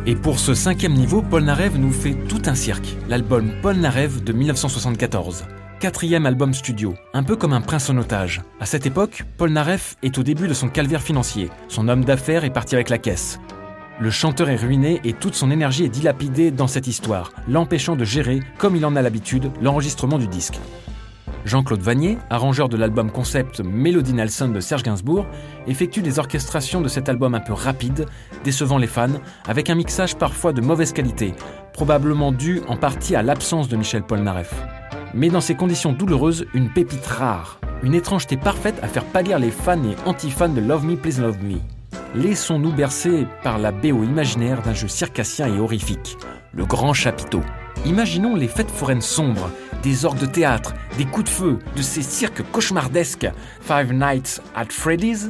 Et 0.09 0.15
pour 0.15 0.39
ce 0.39 0.53
cinquième 0.53 0.93
niveau, 0.93 1.21
Paul 1.21 1.43
Narev 1.43 1.77
nous 1.77 1.91
fait 1.91 2.13
tout 2.13 2.41
un 2.45 2.55
cirque, 2.55 2.95
l'album 3.09 3.51
Paul 3.61 3.75
Narev 3.75 4.23
de 4.23 4.31
1974. 4.31 5.43
Quatrième 5.81 6.25
album 6.25 6.53
studio, 6.53 6.95
un 7.13 7.23
peu 7.23 7.35
comme 7.35 7.51
un 7.51 7.59
prince 7.59 7.89
en 7.89 7.97
otage. 7.97 8.41
À 8.61 8.65
cette 8.65 8.85
époque, 8.85 9.25
Paul 9.35 9.49
Narev 9.49 9.95
est 10.03 10.17
au 10.17 10.23
début 10.23 10.47
de 10.47 10.53
son 10.53 10.69
calvaire 10.69 11.01
financier. 11.01 11.49
Son 11.67 11.89
homme 11.89 12.05
d'affaires 12.05 12.45
est 12.45 12.53
parti 12.53 12.75
avec 12.75 12.87
la 12.87 12.99
caisse. 12.99 13.41
Le 13.99 14.09
chanteur 14.09 14.49
est 14.49 14.55
ruiné 14.55 15.01
et 15.03 15.11
toute 15.11 15.35
son 15.35 15.51
énergie 15.51 15.83
est 15.83 15.89
dilapidée 15.89 16.51
dans 16.51 16.67
cette 16.67 16.87
histoire, 16.87 17.33
l'empêchant 17.49 17.97
de 17.97 18.05
gérer, 18.05 18.39
comme 18.59 18.77
il 18.77 18.85
en 18.85 18.95
a 18.95 19.01
l'habitude, 19.01 19.51
l'enregistrement 19.61 20.19
du 20.19 20.27
disque. 20.27 20.57
Jean-Claude 21.47 21.81
Vanier, 21.81 22.17
arrangeur 22.29 22.67
de 22.67 22.75
l'album 22.75 23.09
concept 23.09 23.61
Mélodie 23.61 24.13
Nelson 24.13 24.49
de 24.49 24.59
Serge 24.59 24.83
Gainsbourg, 24.83 25.25
effectue 25.65 26.01
des 26.01 26.19
orchestrations 26.19 26.81
de 26.81 26.89
cet 26.89 27.07
album 27.07 27.35
un 27.35 27.39
peu 27.39 27.53
rapide, 27.53 28.05
décevant 28.43 28.77
les 28.77 28.87
fans, 28.87 29.21
avec 29.47 29.69
un 29.69 29.75
mixage 29.75 30.17
parfois 30.17 30.51
de 30.51 30.59
mauvaise 30.59 30.91
qualité, 30.91 31.33
probablement 31.71 32.33
dû 32.33 32.61
en 32.67 32.75
partie 32.75 33.15
à 33.15 33.23
l'absence 33.23 33.69
de 33.69 33.77
Michel 33.77 34.03
Polnareff. 34.03 34.53
Mais 35.13 35.29
dans 35.29 35.39
ces 35.39 35.55
conditions 35.55 35.93
douloureuses, 35.93 36.45
une 36.53 36.69
pépite 36.69 37.05
rare, 37.05 37.61
une 37.81 37.95
étrangeté 37.95 38.35
parfaite 38.35 38.79
à 38.81 38.89
faire 38.89 39.05
pâlir 39.05 39.39
les 39.39 39.51
fans 39.51 39.81
et 39.85 39.95
anti-fans 40.05 40.49
de 40.49 40.59
Love 40.59 40.85
Me 40.85 40.97
Please 40.97 41.21
Love 41.21 41.41
Me. 41.41 41.59
Laissons-nous 42.13 42.73
bercer 42.73 43.25
par 43.41 43.57
la 43.57 43.71
BO 43.71 44.03
imaginaire 44.03 44.61
d'un 44.63 44.73
jeu 44.73 44.89
circassien 44.89 45.47
et 45.47 45.59
horrifique, 45.59 46.17
le 46.51 46.65
grand 46.65 46.93
chapiteau. 46.93 47.41
Imaginons 47.85 48.35
les 48.35 48.47
fêtes 48.49 48.71
foraines 48.71 49.01
sombres, 49.01 49.49
des 49.84 50.05
orgues 50.05 50.19
de 50.19 50.25
théâtre, 50.25 50.74
des 50.98 51.05
coups 51.05 51.25
de 51.25 51.29
feu, 51.29 51.60
de 51.75 51.81
ces 51.81 52.01
cirques 52.01 52.43
cauchemardesques. 52.51 53.27
Five 53.62 53.93
Nights 53.93 54.41
at 54.55 54.67
Freddy's. 54.69 55.29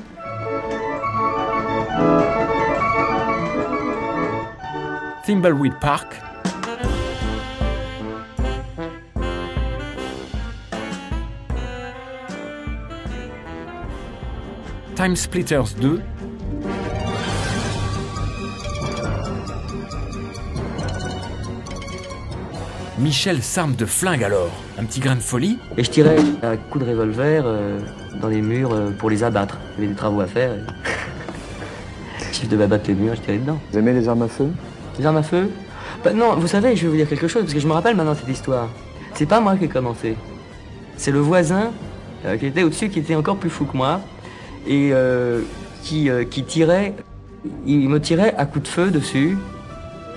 Thimbleweed 5.26 5.80
Park. 5.82 6.16
Time 14.96 15.16
Splitters 15.16 15.76
2 15.80 16.02
Michel 22.98 23.44
s'arme 23.44 23.76
de 23.76 23.86
flingue 23.86 24.24
alors. 24.24 24.50
Un 24.80 24.84
petit 24.86 25.00
grain 25.00 25.16
de 25.16 25.20
folie 25.22 25.60
Et 25.78 25.84
je 25.84 25.90
tirais 25.92 26.18
un 26.42 26.58
coup 26.58 26.80
de 26.80 26.86
revolver 26.86 27.44
euh, 27.46 27.80
dans 28.20 28.28
les 28.28 28.42
murs 28.42 28.74
euh, 28.74 28.90
pour 28.98 29.10
les 29.10 29.24
abattre. 29.24 29.58
Il 29.78 29.82
y 29.82 29.84
avait 29.84 29.94
des 29.94 29.98
travaux 29.98 30.22
à 30.22 30.26
faire. 30.28 30.52
et- 30.54 30.62
Si 32.32 32.44
je 32.46 32.50
devais 32.50 32.64
abattre 32.64 32.86
les 32.88 32.96
murs, 32.96 33.16
je 33.16 33.22
tirais 33.22 33.38
dedans. 33.38 33.60
Vous 33.72 33.78
aimez 33.78 33.94
les 33.94 34.08
armes 34.10 34.24
à 34.24 34.28
feu? 34.28 34.48
Les 34.98 35.06
armes 35.06 35.18
à 35.18 35.24
feu? 35.24 35.50
Bah 36.04 36.14
non, 36.14 36.36
vous 36.36 36.48
savez, 36.48 36.76
je 36.76 36.84
vais 36.84 36.90
vous 36.90 36.96
dire 36.96 37.08
quelque 37.10 37.28
chose, 37.28 37.44
parce 37.44 37.54
que 37.54 37.60
je 37.60 37.68
me 37.68 37.74
rappelle 37.74 37.96
maintenant 37.96 38.16
cette 38.16 38.30
histoire. 38.30 38.70
C'est 39.14 39.26
pas 39.28 39.40
moi 39.40 39.56
qui 39.58 39.66
ai 39.66 39.68
commencé. 39.68 40.16
C'est 40.98 41.12
le 41.12 41.20
voisin 41.20 41.72
euh, 42.26 42.38
qui 42.38 42.48
était 42.48 42.64
au-dessus, 42.64 42.90
qui 42.90 43.00
était 43.00 43.16
encore 43.16 43.38
plus 43.38 43.50
fou 43.50 43.66
que 43.66 43.78
moi, 43.78 44.02
et 44.68 44.90
euh, 44.94 45.42
qui, 45.84 46.10
euh, 46.10 46.24
qui 46.26 46.44
tirait, 46.44 46.94
il 47.66 47.90
me 47.90 48.00
tirait 48.00 48.34
à 48.38 48.46
coups 48.46 48.64
de 48.64 48.68
feu 48.68 48.92
dessus 48.92 49.38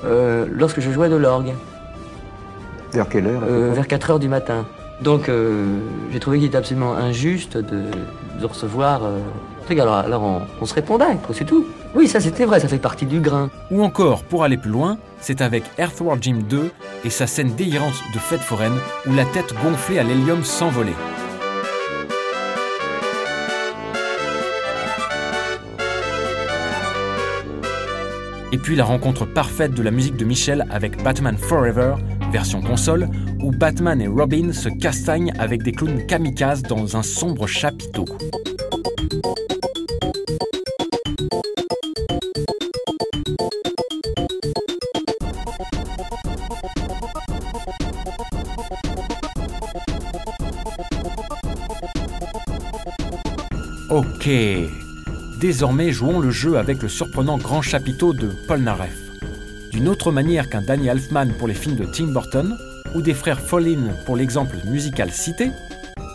euh, 0.05 0.47
lorsque 0.51 0.81
je 0.81 0.91
jouais 0.91 1.09
de 1.09 1.17
l'orgue, 1.17 1.53
Vers 2.93 3.09
quelle 3.09 3.27
heure 3.27 3.43
euh, 3.49 3.73
vers 3.73 3.87
4 3.87 4.11
heures 4.11 4.19
du 4.19 4.29
matin. 4.29 4.67
Donc 5.01 5.29
euh, 5.29 5.79
j'ai 6.13 6.21
trouvé 6.21 6.39
qu'il 6.39 6.49
était 6.49 6.57
absolument 6.59 6.95
injuste 6.95 7.57
de, 7.57 7.83
de 8.41 8.47
recevoir... 8.47 9.05
Euh, 9.05 9.19
alors, 9.71 9.95
alors 9.95 10.23
on, 10.25 10.41
on 10.61 10.67
se 10.67 10.75
répondait, 10.75 11.17
c'est 11.33 11.45
tout. 11.45 11.65
Oui, 11.95 12.09
ça 12.09 12.19
c'était 12.19 12.45
vrai, 12.45 12.59
ça 12.59 12.67
fait 12.67 12.79
partie 12.79 13.07
du 13.07 13.21
grain. 13.21 13.51
Ou 13.71 13.85
encore, 13.85 14.25
pour 14.25 14.43
aller 14.43 14.57
plus 14.57 14.71
loin, 14.71 14.99
c'est 15.21 15.41
avec 15.41 15.63
Earthworm 15.79 16.21
Jim 16.21 16.39
2 16.49 16.73
et 17.05 17.11
sa 17.11 17.29
scène 17.29 17.55
délirante 17.55 17.95
de 18.13 18.19
fête 18.19 18.41
foraine 18.41 18.75
où 19.07 19.13
la 19.15 19.25
tête 19.27 19.55
gonflée 19.63 20.01
à 20.01 20.03
l'hélium 20.03 20.43
s'envolait. 20.43 20.97
Et 28.53 28.59
puis 28.59 28.75
la 28.75 28.85
rencontre 28.85 29.25
parfaite 29.25 29.75
de 29.75 29.83
la 29.83 29.93
musique 29.93 30.17
de 30.17 30.25
Michel 30.25 30.67
avec 30.71 31.01
Batman 31.05 31.37
Forever, 31.37 31.95
version 32.31 32.63
console, 32.63 33.09
où 33.43 33.51
Batman 33.51 34.01
et 34.01 34.07
Robin 34.07 34.53
se 34.53 34.69
castagnent 34.69 35.33
avec 35.39 35.63
des 35.63 35.73
clowns 35.73 36.07
kamikazes 36.07 36.63
dans 36.63 36.97
un 36.97 37.03
sombre 37.03 37.47
chapiteau. 37.47 38.05
Ok. 53.91 54.31
Désormais, 55.41 55.91
jouons 55.91 56.21
le 56.21 56.31
jeu 56.31 56.59
avec 56.59 56.83
le 56.83 56.89
surprenant 56.89 57.39
grand 57.39 57.63
chapiteau 57.63 58.13
de 58.13 58.31
Paul 58.47 58.61
Naref. 58.61 59.10
D'une 59.73 59.89
autre 59.89 60.11
manière 60.11 60.51
qu'un 60.51 60.63
Danny 60.63 60.89
Elfman 60.89 61.29
pour 61.39 61.47
les 61.47 61.55
films 61.55 61.77
de 61.77 61.85
Tim 61.85 62.09
Burton, 62.09 62.57
ou 62.95 63.03
des 63.03 63.15
frères 63.15 63.41
Follin 63.41 63.95
pour 64.05 64.17
l'exemple 64.17 64.57
musical 64.67 65.13
cité, 65.13 65.51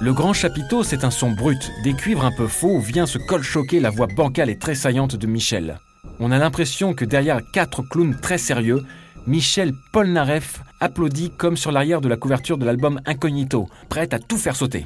le 0.02 0.14
grand 0.14 0.34
chapiteau, 0.34 0.84
c'est 0.84 1.06
un 1.06 1.12
son 1.12 1.32
brut, 1.32 1.72
des 1.84 1.94
cuivres 1.94 2.26
un 2.26 2.32
peu 2.32 2.48
faux 2.48 2.76
où 2.76 2.82
vient 2.82 3.06
se 3.06 3.18
colchoquer 3.18 3.80
la 3.80 3.90
voix 3.90 4.08
bancale 4.08 4.50
et 4.50 4.58
tressaillante 4.58 5.16
de 5.16 5.26
Michel. 5.26 5.80
On 6.20 6.32
a 6.32 6.38
l'impression 6.38 6.94
que 6.94 7.06
derrière 7.06 7.40
quatre 7.54 7.82
clowns 7.82 8.18
très 8.22 8.38
sérieux, 8.38 8.84
Michel 9.26 9.74
Polnareff 9.94 10.62
applaudit 10.82 11.32
comme 11.32 11.56
sur 11.56 11.72
l'arrière 11.72 12.02
de 12.02 12.10
la 12.10 12.18
couverture 12.18 12.58
de 12.58 12.66
l'album 12.66 13.00
Incognito, 13.06 13.70
prêt 13.88 14.14
à 14.14 14.20
tout 14.20 14.38
faire 14.38 14.56
sauter. 14.56 14.86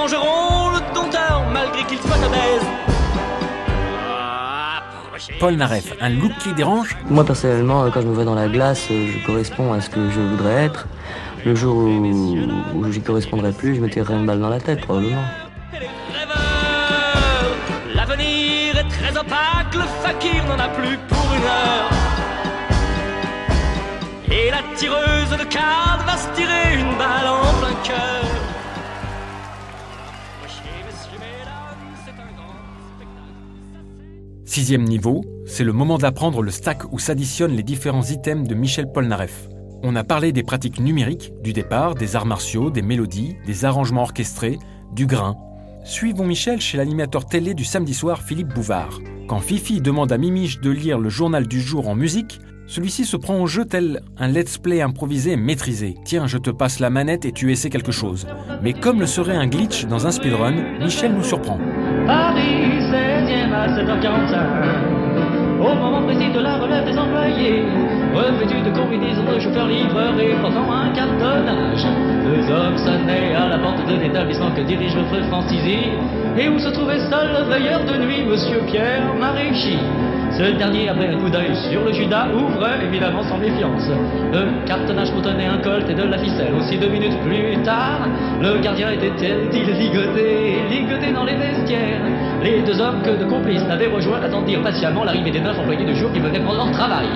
Mangeront 0.00 0.70
le 0.70 0.94
dompteur 0.94 1.42
malgré 1.52 1.82
qu'il 1.84 1.98
soit 1.98 2.16
obèse. 2.28 2.66
Approchez- 4.78 5.38
Paul 5.38 5.54
Naref, 5.56 5.92
un 6.00 6.08
look 6.08 6.32
qui 6.38 6.52
dérange 6.54 6.96
Moi 7.10 7.24
personnellement, 7.24 7.84
quand 7.92 8.00
je 8.00 8.06
me 8.06 8.14
vois 8.14 8.24
dans 8.24 8.34
la 8.34 8.48
glace, 8.48 8.86
euh, 8.90 9.08
je 9.12 9.26
corresponds 9.26 9.72
à 9.72 9.80
ce 9.80 9.90
que 9.90 10.10
je 10.10 10.20
voudrais 10.20 10.64
être. 10.64 10.86
Le 11.44 11.54
jour 11.54 11.74
où, 11.76 11.88
où 12.76 12.92
j'y 12.92 13.00
correspondrai 13.02 13.52
plus, 13.52 13.74
je 13.76 13.80
me 13.80 13.88
tirerai 13.90 14.14
une 14.14 14.26
balle 14.26 14.40
dans 14.40 14.48
la 14.50 14.60
tête 14.60 14.80
probablement. 14.82 15.24
Et 15.74 15.80
les 15.80 15.86
rêveurs, 16.18 17.54
l'avenir 17.94 18.78
est 18.78 18.88
très 18.88 19.12
opaque, 19.18 19.74
le 19.74 19.86
fakir 20.02 20.44
n'en 20.48 20.58
a 20.62 20.68
plus 20.68 20.98
pour 21.08 21.26
une 21.36 21.44
heure. 21.44 21.90
Et 24.30 24.50
la 24.50 24.62
tireuse 24.76 25.30
de 25.38 25.44
cartes 25.44 26.04
va 26.06 26.16
se 26.16 26.28
tirer 26.36 26.78
une 26.78 26.96
balle 26.98 27.26
en 27.26 27.52
plein 27.60 27.74
cœur. 27.82 28.24
Sixième 34.50 34.82
niveau, 34.82 35.24
c'est 35.46 35.62
le 35.62 35.72
moment 35.72 35.96
d'apprendre 35.96 36.42
le 36.42 36.50
stack 36.50 36.92
où 36.92 36.98
s'additionnent 36.98 37.54
les 37.54 37.62
différents 37.62 38.02
items 38.02 38.48
de 38.48 38.56
Michel 38.56 38.90
Polnareff. 38.90 39.48
On 39.84 39.94
a 39.94 40.02
parlé 40.02 40.32
des 40.32 40.42
pratiques 40.42 40.80
numériques, 40.80 41.32
du 41.44 41.52
départ, 41.52 41.94
des 41.94 42.16
arts 42.16 42.26
martiaux, 42.26 42.68
des 42.68 42.82
mélodies, 42.82 43.36
des 43.46 43.64
arrangements 43.64 44.02
orchestrés, 44.02 44.58
du 44.92 45.06
grain. 45.06 45.36
Suivons 45.84 46.26
Michel 46.26 46.60
chez 46.60 46.78
l'animateur 46.78 47.26
télé 47.26 47.54
du 47.54 47.64
samedi 47.64 47.94
soir 47.94 48.22
Philippe 48.22 48.52
Bouvard. 48.52 48.98
Quand 49.28 49.38
Fifi 49.38 49.80
demande 49.80 50.10
à 50.10 50.18
Mimiche 50.18 50.60
de 50.60 50.70
lire 50.70 50.98
le 50.98 51.10
journal 51.10 51.46
du 51.46 51.60
jour 51.60 51.88
en 51.88 51.94
musique, 51.94 52.40
celui-ci 52.66 53.04
se 53.04 53.16
prend 53.16 53.40
au 53.40 53.46
jeu 53.46 53.64
tel 53.64 54.00
un 54.18 54.26
let's 54.26 54.58
play 54.58 54.82
improvisé 54.82 55.36
maîtrisé. 55.36 55.94
Tiens, 56.04 56.26
je 56.26 56.38
te 56.38 56.50
passe 56.50 56.80
la 56.80 56.90
manette 56.90 57.24
et 57.24 57.30
tu 57.30 57.52
essaies 57.52 57.70
quelque 57.70 57.92
chose. 57.92 58.26
Mais 58.62 58.72
comme 58.72 58.98
le 58.98 59.06
serait 59.06 59.36
un 59.36 59.46
glitch 59.46 59.86
dans 59.86 60.08
un 60.08 60.10
speedrun, 60.10 60.80
Michel 60.80 61.14
nous 61.14 61.22
surprend. 61.22 61.60
16e 63.30 63.52
à 63.54 63.68
7h45 63.68 64.36
Au 65.60 65.74
moment 65.74 66.02
précis 66.02 66.30
de 66.32 66.40
la 66.40 66.56
relève 66.56 66.84
des 66.84 66.98
employés 66.98 67.64
Revêtus 68.12 68.62
de 68.62 68.76
combinaison 68.76 69.22
de 69.22 69.38
chauffeur-livreur 69.38 70.18
et 70.18 70.34
portant 70.42 70.72
un 70.72 70.90
cartonnage. 70.90 71.86
Deux 72.24 72.52
hommes 72.52 72.76
sonnaient 72.76 73.34
à 73.36 73.48
la 73.48 73.58
porte 73.58 73.86
de 73.86 73.94
l'établissement 74.02 74.50
que 74.50 74.62
dirige 74.62 74.96
le 74.96 75.04
frère 75.04 75.26
Francisi 75.26 75.78
Et 76.36 76.48
où 76.48 76.58
se 76.58 76.70
trouvait 76.70 76.98
seul 76.98 77.28
le 77.38 77.44
veilleur 77.52 77.84
de 77.84 78.04
nuit, 78.04 78.24
Monsieur 78.24 78.60
Pierre 78.66 79.14
Maréchy 79.14 79.78
ce 80.40 80.56
dernier, 80.56 80.88
après 80.88 81.08
un 81.08 81.18
coup 81.18 81.28
d'œil 81.28 81.54
sur 81.70 81.84
le 81.84 81.92
Judas, 81.92 82.28
ouvre 82.32 82.66
évidemment 82.82 83.22
sans 83.22 83.36
méfiance. 83.36 83.86
Le 84.32 84.64
cartonnage 84.66 85.12
contenait 85.12 85.44
un 85.44 85.58
colt 85.58 85.88
et 85.90 85.94
de 85.94 86.02
la 86.02 86.16
ficelle. 86.16 86.54
Aussi 86.54 86.78
deux 86.78 86.88
minutes 86.88 87.18
plus 87.20 87.58
tard, 87.62 88.08
le 88.40 88.58
gardien 88.58 88.90
était-il 88.90 89.70
ligoté, 89.70 90.62
ligoté 90.70 91.12
dans 91.12 91.24
les 91.24 91.36
vestiaires? 91.36 92.00
Les 92.42 92.62
deux 92.62 92.80
hommes 92.80 93.02
que 93.02 93.10
de 93.10 93.26
complices 93.26 93.66
l'avaient 93.68 93.88
rejoint 93.88 94.22
attendirent 94.22 94.62
patiemment 94.62 95.04
l'arrivée 95.04 95.30
des 95.30 95.40
neuf 95.40 95.58
employés 95.58 95.84
de 95.84 95.92
jour 95.92 96.10
qui 96.10 96.20
venaient 96.20 96.40
prendre 96.40 96.64
leur 96.64 96.72
travail. 96.72 97.08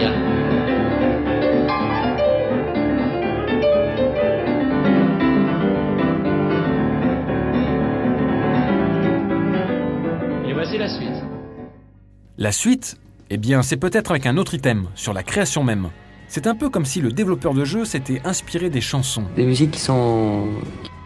Et 10.46 10.52
voici 10.52 10.76
la 10.76 10.88
suite. 10.88 11.24
La 12.36 12.52
suite, 12.52 12.98
eh 13.30 13.36
bien, 13.36 13.62
c'est 13.62 13.76
peut-être 13.76 14.10
avec 14.10 14.26
un 14.26 14.36
autre 14.36 14.54
item, 14.54 14.86
sur 14.94 15.12
la 15.12 15.22
création 15.22 15.64
même. 15.64 15.88
C'est 16.28 16.46
un 16.46 16.54
peu 16.54 16.68
comme 16.68 16.84
si 16.84 17.00
le 17.00 17.12
développeur 17.12 17.54
de 17.54 17.64
jeu 17.64 17.84
s'était 17.84 18.20
inspiré 18.24 18.70
des 18.70 18.80
chansons. 18.80 19.24
Des 19.36 19.44
musiques 19.44 19.72
qui 19.72 19.80
sont 19.80 20.48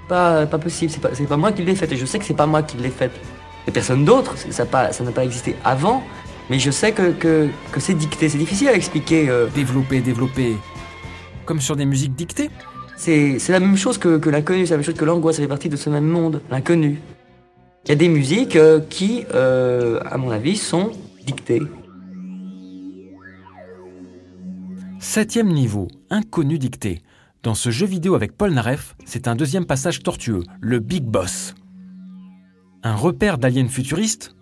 pas, 0.09 0.46
pas 0.46 0.59
possibles, 0.59 0.90
c'est 0.92 1.00
pas, 1.00 1.11
pas 1.11 1.37
moi 1.37 1.52
qui 1.52 1.62
l'ai 1.62 1.74
faite 1.74 1.92
et 1.92 1.96
je 1.96 2.07
sais 2.07 2.18
que 2.18 2.24
c'est 2.24 2.35
pas 2.37 2.46
moi 2.46 2.62
qui 2.62 2.76
l'ai 2.78 2.90
faite. 2.90 3.12
Et 3.66 3.70
personne 3.70 4.04
d'autre, 4.04 4.37
ça 4.38 4.64
n'a 4.64 4.70
pas, 4.70 4.92
ça 4.92 5.04
pas 5.04 5.24
existé 5.24 5.54
avant, 5.64 6.02
mais 6.48 6.59
je 6.59 6.70
sais 6.70 6.92
que, 6.92 7.11
que, 7.12 7.48
que 7.72 7.81
c'est 7.81 7.94
dicté, 7.94 8.28
c'est 8.28 8.38
difficile 8.38 8.68
à 8.68 8.74
expliquer. 8.74 9.28
euh, 9.28 9.46
Développer, 9.54 10.00
développer. 10.00 10.57
Comme 11.44 11.61
sur 11.61 11.76
des 11.76 11.85
musiques 11.85 12.14
dictées 12.14 12.50
C'est 12.96 13.38
c'est 13.38 13.52
la 13.52 13.61
même 13.61 13.76
chose 13.76 13.98
que, 13.98 14.18
que 14.18 14.31
l'inconnu, 14.31 14.64
c'est 14.66 14.72
la 14.72 14.78
même 14.78 14.85
chose 14.85 14.94
que 14.94 15.04
l'angoisse, 15.04 15.37
ça 15.37 15.42
fait 15.42 15.48
partie 15.48 15.68
de 15.68 15.76
ce 15.76 15.90
même 15.90 16.07
monde, 16.07 16.40
l'inconnu. 16.50 17.00
Il 17.85 17.88
y 17.90 17.92
a 17.92 17.96
des 17.96 18.09
musiques 18.09 18.57
euh, 18.57 18.81
qui, 18.88 19.24
euh, 19.35 20.00
à 20.11 20.16
mon 20.18 20.31
avis, 20.31 20.57
sont 20.57 20.92
dictées. 21.26 21.62
Septième 25.00 25.52
niveau, 25.52 25.87
inconnu 26.11 26.58
dicté. 26.58 27.02
Dans 27.44 27.54
ce 27.54 27.70
jeu 27.70 27.87
vidéo 27.87 28.16
avec 28.16 28.37
Paul 28.37 28.52
Naref, 28.52 28.96
c'est 29.04 29.28
un 29.28 29.37
deuxième 29.37 29.64
passage 29.64 30.02
tortueux, 30.02 30.42
le 30.61 30.80
Big 30.80 31.04
Boss. 31.04 31.54
Un 32.82 32.96
repère 32.96 33.38
d'aliens 33.38 33.68
futuristes? 33.68 34.34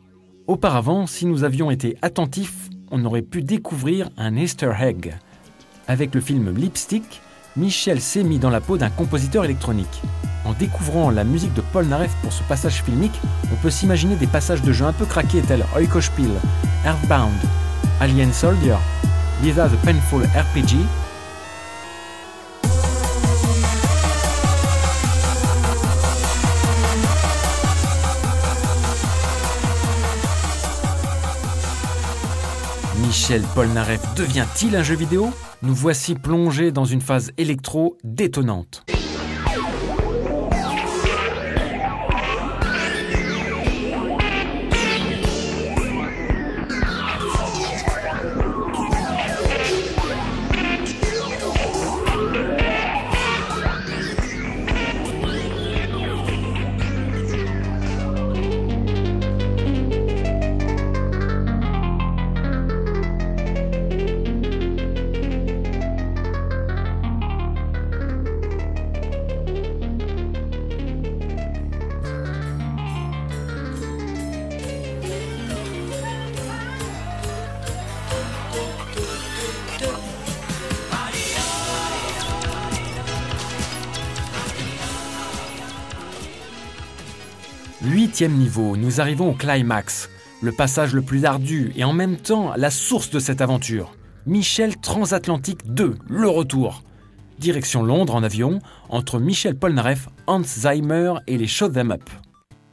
Auparavant, 0.46 1.06
si 1.06 1.26
nous 1.26 1.44
avions 1.44 1.70
été 1.70 1.98
attentifs, 2.00 2.70
on 2.90 3.04
aurait 3.04 3.20
pu 3.20 3.42
découvrir 3.42 4.08
un 4.16 4.34
Easter 4.34 4.72
egg. 4.80 5.14
Avec 5.88 6.14
le 6.14 6.22
film 6.22 6.56
Lipstick, 6.56 7.20
Michel 7.58 8.00
s'est 8.00 8.24
mis 8.24 8.38
dans 8.38 8.50
la 8.50 8.62
peau 8.62 8.78
d'un 8.78 8.90
compositeur 8.90 9.44
électronique. 9.44 10.02
En 10.46 10.54
découvrant 10.54 11.10
la 11.10 11.24
musique 11.24 11.52
de 11.52 11.62
Paul 11.72 11.84
Naref 11.86 12.14
pour 12.22 12.32
ce 12.32 12.42
passage 12.44 12.82
filmique, 12.82 13.20
on 13.52 13.56
peut 13.56 13.70
s'imaginer 13.70 14.16
des 14.16 14.26
passages 14.26 14.62
de 14.62 14.72
jeux 14.72 14.86
un 14.86 14.94
peu 14.94 15.04
craqués 15.04 15.42
tels 15.42 15.66
Oikospiel, 15.76 16.30
Earthbound, 16.86 17.36
Alien 18.00 18.32
Soldier, 18.32 18.76
Lisa 19.42 19.68
the 19.68 19.76
Painful 19.84 20.22
RPG, 20.24 20.76
Michel 32.98 33.42
Polnareff 33.54 34.00
devient-il 34.14 34.74
un 34.74 34.82
jeu 34.82 34.94
vidéo? 34.94 35.30
Nous 35.62 35.74
voici 35.74 36.14
plongés 36.14 36.72
dans 36.72 36.84
une 36.84 37.00
phase 37.00 37.30
électro 37.36 37.98
détonnante. 38.04 38.84
Huitième 87.82 88.32
niveau, 88.32 88.74
nous 88.74 89.02
arrivons 89.02 89.28
au 89.28 89.34
climax, 89.34 90.08
le 90.40 90.50
passage 90.50 90.94
le 90.94 91.02
plus 91.02 91.26
ardu 91.26 91.72
et 91.76 91.84
en 91.84 91.92
même 91.92 92.16
temps 92.16 92.54
la 92.56 92.70
source 92.70 93.10
de 93.10 93.18
cette 93.18 93.42
aventure. 93.42 93.94
Michel 94.24 94.78
Transatlantique 94.78 95.74
2, 95.74 95.94
le 96.08 96.28
retour. 96.28 96.82
Direction 97.38 97.82
Londres 97.82 98.14
en 98.14 98.22
avion, 98.22 98.60
entre 98.88 99.18
Michel 99.18 99.56
Polnareff, 99.56 100.08
Hans 100.26 100.42
Zimmer 100.42 101.16
et 101.26 101.36
les 101.36 101.46
Show 101.46 101.68
Them 101.68 101.92
Up. 101.92 102.08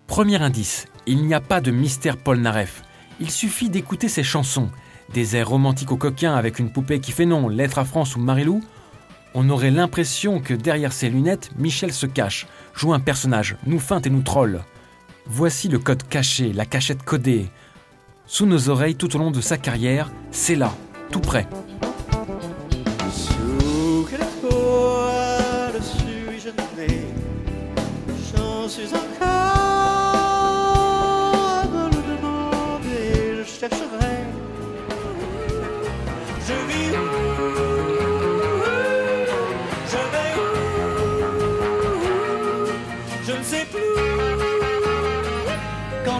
Premier 0.08 0.42
indice, 0.42 0.86
il 1.06 1.26
n'y 1.26 1.34
a 1.34 1.42
pas 1.42 1.60
de 1.60 1.72
mystère 1.72 2.16
Polnareff. 2.16 2.82
Il 3.20 3.30
suffit 3.30 3.70
d'écouter 3.70 4.08
ses 4.08 4.24
chansons. 4.24 4.70
Des 5.14 5.36
airs 5.36 5.50
romantiques 5.50 5.92
au 5.92 5.98
coquin 5.98 6.34
avec 6.34 6.60
une 6.60 6.72
poupée 6.72 7.02
qui 7.02 7.12
fait 7.12 7.26
non, 7.26 7.50
Lettre 7.50 7.80
à 7.80 7.86
France 7.86 8.16
ou 8.16 8.22
Marilou. 8.22 8.62
On 9.34 9.50
aurait 9.50 9.70
l'impression 9.70 10.40
que 10.40 10.54
derrière 10.54 10.94
ses 10.94 11.10
lunettes, 11.10 11.52
Michel 11.58 11.92
se 11.92 12.06
cache, 12.06 12.48
joue 12.74 12.94
un 12.94 13.02
personnage, 13.02 13.58
nous 13.66 13.80
feinte 13.80 14.08
et 14.08 14.10
nous 14.10 14.22
troll. 14.22 14.62
Voici 15.26 15.70
le 15.70 15.80
code 15.80 16.04
caché, 16.04 16.52
la 16.52 16.66
cachette 16.66 17.04
codée. 17.04 17.50
Sous 18.26 18.46
nos 18.46 18.70
oreilles 18.70 18.96
tout 18.96 19.16
au 19.16 19.20
long 19.20 19.32
de 19.32 19.42
sa 19.42 19.58
carrière, 19.58 20.12
c'est 20.32 20.56
là, 20.56 20.74
tout 21.12 21.22
près. 21.22 21.48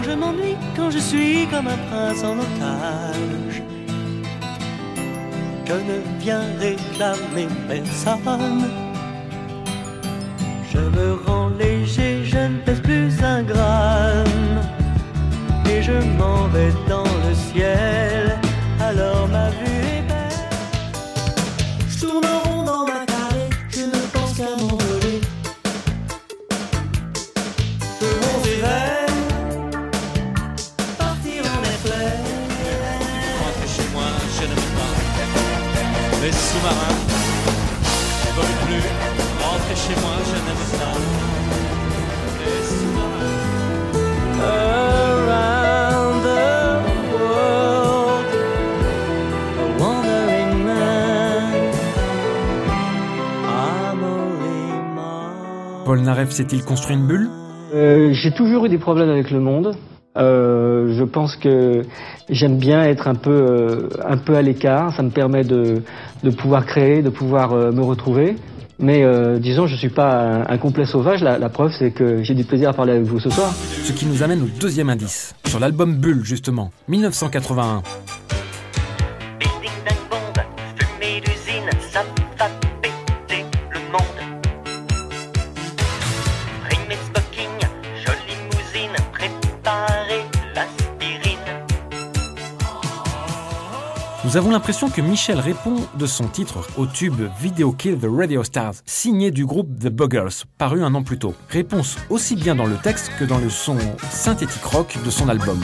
Je 0.04 0.12
m'ennuie, 0.12 0.56
quand 0.76 0.90
je 0.90 0.98
suis 0.98 1.46
comme 1.46 1.68
un 1.68 1.78
prince 1.88 2.22
en 2.22 2.38
otage 2.38 3.62
je 5.66 5.72
ne 5.72 6.20
viens 6.20 6.44
réclamer 6.58 7.48
personne? 7.68 8.64
Je 10.70 10.78
me 10.78 11.14
rends 11.26 11.48
léger, 11.48 12.24
je 12.24 12.38
ne 12.38 12.58
pèse 12.58 12.80
plus 12.80 13.12
un 13.22 13.42
gramme. 13.42 14.60
Et 15.70 15.82
je 15.82 15.92
m'en 16.18 16.46
vais 16.48 16.72
dans 16.88 17.04
le 17.04 17.34
ciel, 17.34 18.23
mine. 40.78 41.24
Polnareff 55.84 56.30
s'est-il 56.30 56.64
construit 56.64 56.96
une 56.96 57.06
bulle? 57.06 57.28
Euh, 57.74 58.12
j'ai 58.12 58.32
toujours 58.32 58.64
eu 58.66 58.68
des 58.68 58.78
problèmes 58.78 59.10
avec 59.10 59.30
le 59.30 59.40
monde. 59.40 59.76
Euh, 60.16 60.94
je 60.96 61.04
pense 61.04 61.36
que 61.36 61.82
j'aime 62.30 62.56
bien 62.56 62.84
être 62.84 63.08
un 63.08 63.14
peu, 63.14 63.30
euh, 63.30 63.88
un 64.06 64.16
peu 64.16 64.34
à 64.36 64.42
l'écart. 64.42 64.92
Ça 64.92 65.02
me 65.02 65.10
permet 65.10 65.44
de, 65.44 65.82
de 66.22 66.30
pouvoir 66.30 66.66
créer, 66.66 67.02
de 67.02 67.10
pouvoir 67.10 67.52
euh, 67.52 67.72
me 67.72 67.82
retrouver. 67.82 68.36
Mais 68.78 69.04
euh, 69.04 69.38
disons, 69.38 69.66
je 69.66 69.76
suis 69.76 69.88
pas 69.88 70.44
un, 70.48 70.58
complet 70.58 70.84
sauvage. 70.84 71.22
La, 71.22 71.48
preuve, 71.48 71.72
c'est 71.78 71.90
que 71.90 72.22
j'ai 72.22 72.34
du 72.34 72.44
plaisir 72.44 72.70
à 72.70 72.72
parler 72.72 72.92
avec 72.92 73.04
vous 73.04 73.20
ce 73.20 73.30
soir. 73.30 73.52
Ce 73.52 73.92
qui 73.92 74.06
nous 74.06 74.22
amène 74.22 74.42
au 74.42 74.48
deuxième 74.60 74.90
indice, 74.90 75.34
sur 75.46 75.60
l'album 75.60 75.94
Bulle 75.94 76.24
justement, 76.24 76.72
1981. 76.88 77.82
Nous 94.34 94.38
avons 94.38 94.50
l'impression 94.50 94.90
que 94.90 95.00
Michel 95.00 95.38
répond 95.38 95.76
de 95.96 96.06
son 96.06 96.26
titre 96.26 96.66
au 96.76 96.86
tube 96.86 97.22
Video 97.38 97.70
Kill 97.70 98.00
the 98.00 98.08
Radio 98.10 98.42
Stars, 98.42 98.74
signé 98.84 99.30
du 99.30 99.46
groupe 99.46 99.68
The 99.78 99.86
Buggers, 99.86 100.42
paru 100.58 100.82
un 100.82 100.92
an 100.96 101.04
plus 101.04 101.20
tôt. 101.20 101.36
Réponse 101.48 101.96
aussi 102.10 102.34
bien 102.34 102.56
dans 102.56 102.66
le 102.66 102.74
texte 102.74 103.12
que 103.16 103.24
dans 103.24 103.38
le 103.38 103.48
son 103.48 103.76
synthétique 104.10 104.64
rock 104.64 104.98
de 105.04 105.10
son 105.10 105.28
album. 105.28 105.60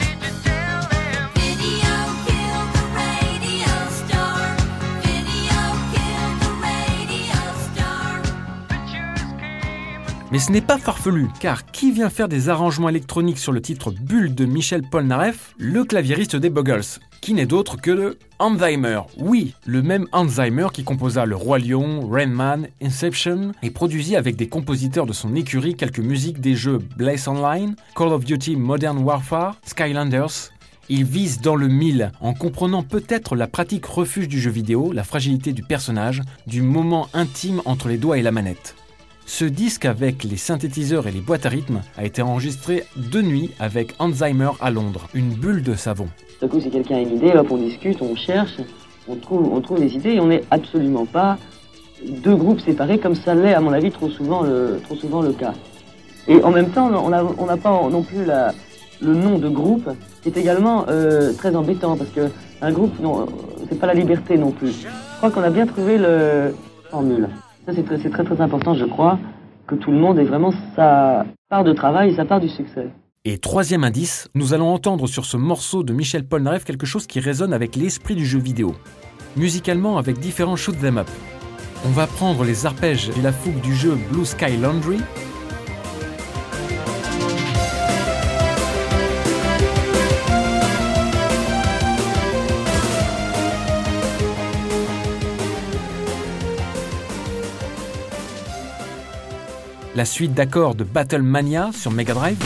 Mais 10.31 10.39
ce 10.39 10.49
n'est 10.49 10.61
pas 10.61 10.77
farfelu, 10.77 11.27
car 11.41 11.65
qui 11.65 11.91
vient 11.91 12.09
faire 12.09 12.29
des 12.29 12.47
arrangements 12.47 12.87
électroniques 12.87 13.37
sur 13.37 13.51
le 13.51 13.61
titre 13.61 13.91
Bulle 13.91 14.33
de 14.33 14.45
Michel 14.45 14.81
Polnareff? 14.81 15.53
Le 15.57 15.83
claviériste 15.83 16.37
des 16.37 16.49
Buggles, 16.49 16.99
qui 17.19 17.33
n'est 17.33 17.45
d'autre 17.45 17.75
que 17.75 17.91
le 17.91 18.17
Alzheimer. 18.39 19.01
Oui, 19.17 19.53
le 19.65 19.81
même 19.81 20.07
Alzheimer 20.13 20.67
qui 20.71 20.85
composa 20.85 21.25
Le 21.25 21.35
Roi 21.35 21.59
Lion, 21.59 22.07
Rain 22.09 22.27
Man, 22.27 22.69
Inception, 22.81 23.51
et 23.61 23.71
produisit 23.71 24.15
avec 24.15 24.37
des 24.37 24.47
compositeurs 24.47 25.05
de 25.05 25.11
son 25.11 25.35
écurie 25.35 25.75
quelques 25.75 25.99
musiques 25.99 26.39
des 26.39 26.55
jeux 26.55 26.79
Blaze 26.95 27.27
Online, 27.27 27.75
Call 27.93 28.13
of 28.13 28.23
Duty 28.23 28.55
Modern 28.55 28.99
Warfare, 28.99 29.57
Skylanders, 29.65 30.53
il 30.87 31.03
vise 31.03 31.41
dans 31.41 31.57
le 31.57 31.67
mille 31.67 32.13
en 32.21 32.33
comprenant 32.33 32.83
peut-être 32.83 33.35
la 33.35 33.47
pratique 33.47 33.85
refuge 33.85 34.29
du 34.29 34.39
jeu 34.39 34.51
vidéo, 34.51 34.93
la 34.93 35.03
fragilité 35.03 35.51
du 35.51 35.63
personnage, 35.63 36.21
du 36.47 36.61
moment 36.61 37.09
intime 37.13 37.61
entre 37.65 37.89
les 37.89 37.97
doigts 37.97 38.17
et 38.17 38.21
la 38.21 38.31
manette. 38.31 38.75
Ce 39.33 39.45
disque 39.45 39.85
avec 39.85 40.25
les 40.25 40.35
synthétiseurs 40.35 41.07
et 41.07 41.11
les 41.11 41.21
boîtes 41.21 41.45
à 41.45 41.49
rythme 41.49 41.79
a 41.97 42.03
été 42.03 42.21
enregistré 42.21 42.83
de 42.97 43.21
nuit 43.21 43.51
avec 43.61 43.95
Alzheimer 43.97 44.49
à 44.59 44.69
Londres, 44.71 45.07
une 45.13 45.29
bulle 45.29 45.63
de 45.63 45.73
savon. 45.73 46.09
D'un 46.41 46.49
coup, 46.49 46.59
si 46.59 46.69
quelqu'un 46.69 46.97
a 46.97 46.99
une 46.99 47.15
idée, 47.15 47.33
on 47.49 47.57
discute, 47.57 48.01
on 48.01 48.13
cherche, 48.13 48.57
on 49.07 49.15
trouve, 49.15 49.53
on 49.53 49.61
trouve 49.61 49.79
des 49.79 49.95
idées 49.95 50.15
et 50.15 50.19
on 50.19 50.27
n'est 50.27 50.43
absolument 50.51 51.05
pas 51.05 51.37
deux 52.05 52.35
groupes 52.35 52.59
séparés 52.59 52.99
comme 52.99 53.15
ça 53.15 53.33
l'est, 53.33 53.53
à 53.53 53.61
mon 53.61 53.71
avis, 53.71 53.89
trop 53.89 54.09
souvent 54.09 54.41
le, 54.41 54.81
trop 54.83 54.95
souvent 54.95 55.21
le 55.21 55.31
cas. 55.31 55.53
Et 56.27 56.43
en 56.43 56.51
même 56.51 56.69
temps, 56.71 56.91
on 56.93 57.45
n'a 57.45 57.57
pas 57.57 57.87
non 57.89 58.03
plus 58.03 58.25
le 58.25 59.13
nom 59.13 59.39
de 59.39 59.47
groupe, 59.47 59.89
qui 60.23 60.27
est 60.27 60.37
également 60.37 60.85
euh, 60.89 61.31
très 61.31 61.55
embêtant 61.55 61.95
parce 61.95 62.09
que 62.09 62.29
un 62.61 62.71
groupe, 62.73 62.99
non, 62.99 63.27
c'est 63.69 63.79
pas 63.79 63.87
la 63.87 63.93
liberté 63.93 64.37
non 64.37 64.51
plus. 64.51 64.73
Je 64.81 65.17
crois 65.19 65.31
qu'on 65.31 65.41
a 65.41 65.49
bien 65.49 65.65
trouvé 65.65 65.97
le 65.97 66.53
formule. 66.89 67.29
C'est 67.67 68.09
très, 68.09 68.23
très 68.23 68.41
important, 68.41 68.73
je 68.73 68.85
crois, 68.85 69.19
que 69.67 69.75
tout 69.75 69.91
le 69.91 69.97
monde 69.97 70.17
ait 70.19 70.23
vraiment 70.23 70.51
sa 70.75 71.25
part 71.49 71.63
de 71.63 71.73
travail 71.73 72.15
sa 72.15 72.25
part 72.25 72.39
du 72.39 72.49
succès. 72.49 72.87
Et 73.23 73.37
troisième 73.37 73.83
indice, 73.83 74.27
nous 74.33 74.53
allons 74.53 74.73
entendre 74.73 75.05
sur 75.05 75.25
ce 75.25 75.37
morceau 75.37 75.83
de 75.83 75.93
Michel 75.93 76.25
Polnareff 76.25 76.65
quelque 76.65 76.87
chose 76.87 77.05
qui 77.05 77.19
résonne 77.19 77.53
avec 77.53 77.75
l'esprit 77.75 78.15
du 78.15 78.25
jeu 78.25 78.39
vidéo. 78.39 78.73
Musicalement 79.37 79.97
avec 79.97 80.19
différents 80.19 80.55
shoot 80.55 80.77
them 80.79 80.97
up. 80.97 81.07
On 81.85 81.89
va 81.89 82.07
prendre 82.07 82.43
les 82.43 82.65
arpèges 82.65 83.09
et 83.17 83.21
la 83.21 83.31
fougue 83.31 83.61
du 83.61 83.75
jeu 83.75 83.95
Blue 84.11 84.25
Sky 84.25 84.57
Laundry. 84.57 84.97
La 99.93 100.05
suite 100.05 100.33
d'accords 100.33 100.75
de 100.75 100.85
Battle 100.85 101.21
Mania 101.21 101.71
sur 101.73 101.91
Mega 101.91 102.13
Drive. 102.13 102.37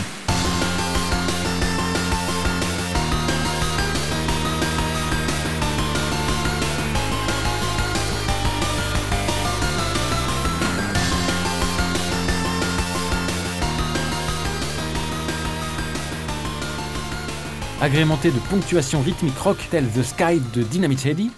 agrémenté 17.81 18.31
de 18.31 18.39
ponctuation 18.49 19.01
rythmique 19.01 19.37
rock 19.37 19.57
telle 19.69 19.87
The 19.87 20.01
Sky 20.01 20.41
de 20.55 20.63
Dynamite 20.63 21.05
Heady. 21.05 21.29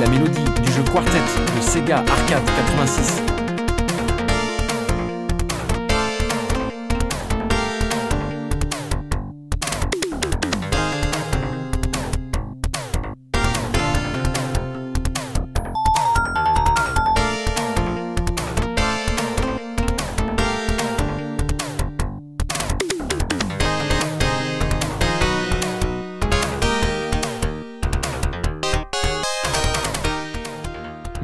La 0.00 0.08
mélodie 0.08 0.44
du 0.64 0.72
jeu 0.72 0.82
Quartet 0.82 1.18
de 1.18 1.60
Sega 1.60 1.98
Arcade 1.98 2.44
86. 2.56 3.29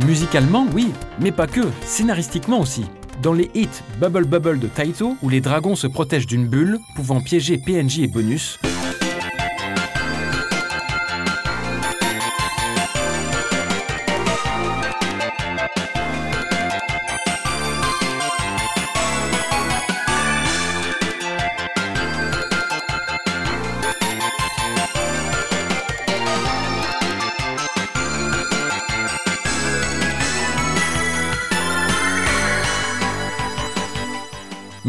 Musicalement, 0.04 0.66
oui, 0.74 0.92
mais 1.20 1.32
pas 1.32 1.46
que, 1.46 1.62
scénaristiquement 1.82 2.60
aussi. 2.60 2.84
Dans 3.22 3.32
les 3.32 3.50
hits 3.54 3.68
Bubble 3.98 4.26
Bubble 4.26 4.58
de 4.58 4.66
Taito, 4.66 5.16
où 5.22 5.28
les 5.30 5.40
dragons 5.40 5.74
se 5.74 5.86
protègent 5.86 6.26
d'une 6.26 6.46
bulle 6.46 6.78
pouvant 6.94 7.22
piéger 7.22 7.56
PNJ 7.56 8.00
et 8.00 8.06
bonus, 8.06 8.58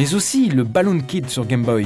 mais 0.09 0.15
aussi 0.15 0.47
le 0.47 0.63
Balloon 0.63 0.99
Kid 0.99 1.29
sur 1.29 1.45
Game 1.45 1.63
Boy. 1.63 1.85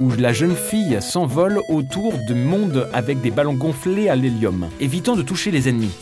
où 0.00 0.10
la 0.18 0.32
jeune 0.32 0.54
fille 0.54 0.98
s'envole 1.00 1.60
autour 1.70 2.12
de 2.28 2.34
mondes 2.34 2.88
avec 2.92 3.22
des 3.22 3.30
ballons 3.30 3.54
gonflés 3.54 4.08
à 4.10 4.16
l'hélium, 4.16 4.68
évitant 4.80 5.16
de 5.16 5.22
toucher 5.22 5.50
les 5.50 5.68
ennemis. 5.68 5.92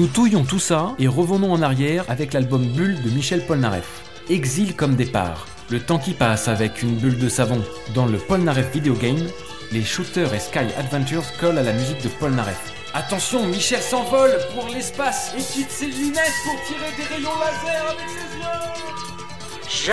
Nous 0.00 0.06
touillons 0.06 0.44
tout 0.44 0.58
ça 0.58 0.94
et 0.98 1.06
revenons 1.08 1.52
en 1.52 1.60
arrière 1.60 2.06
avec 2.08 2.32
l'album 2.32 2.64
Bulle 2.64 3.02
de 3.02 3.10
Michel 3.10 3.44
Polnareff. 3.44 4.00
Exil 4.30 4.74
comme 4.74 4.96
départ. 4.96 5.46
Le 5.68 5.78
temps 5.78 5.98
qui 5.98 6.14
passe 6.14 6.48
avec 6.48 6.82
une 6.82 6.96
bulle 6.96 7.18
de 7.18 7.28
savon. 7.28 7.62
Dans 7.94 8.06
le 8.06 8.16
Polnareff 8.16 8.72
Video 8.72 8.94
Game, 8.94 9.28
les 9.72 9.84
shooters 9.84 10.32
et 10.32 10.38
Sky 10.38 10.72
Adventures 10.78 11.26
collent 11.38 11.58
à 11.58 11.62
la 11.62 11.74
musique 11.74 12.02
de 12.02 12.08
Polnareff. 12.08 12.72
Attention, 12.94 13.46
Michel 13.46 13.82
s'envole 13.82 14.38
pour 14.54 14.70
l'espace 14.70 15.34
et 15.36 15.42
quitte 15.42 15.70
ses 15.70 15.88
lunettes 15.88 16.32
pour 16.46 16.58
tirer 16.64 16.96
des 16.96 17.16
rayons 17.16 17.38
laser 17.38 17.90
avec 17.90 18.08
ses 18.08 18.38
yeux. 18.38 18.56
Je 19.68 19.92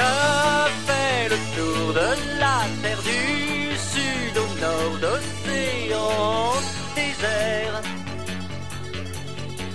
fais 0.85 1.27
le 1.27 1.35
tour 1.53 1.93
de 1.93 2.39
la 2.39 2.61
terre 2.81 3.03
du 3.03 3.75
sud 3.75 4.37
au 4.37 4.61
nord 4.61 4.99
d'océan 5.01 6.53
désert. 6.95 7.86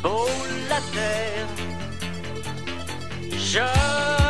Oh 0.05 0.27
la 0.69 0.81
terre, 0.93 1.47
je 3.37 4.22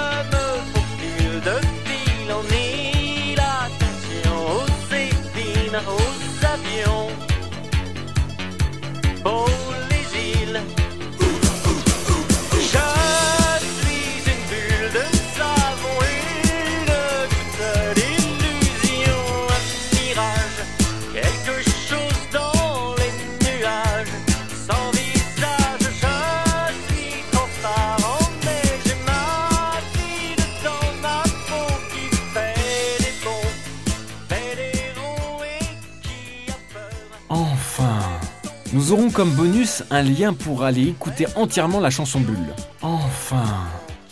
comme 39.12 39.30
bonus 39.30 39.84
un 39.90 40.02
lien 40.02 40.32
pour 40.32 40.64
aller 40.64 40.88
écouter 40.88 41.26
entièrement 41.36 41.80
la 41.80 41.90
chanson 41.90 42.20
Bulle. 42.20 42.54
Enfin 42.80 43.44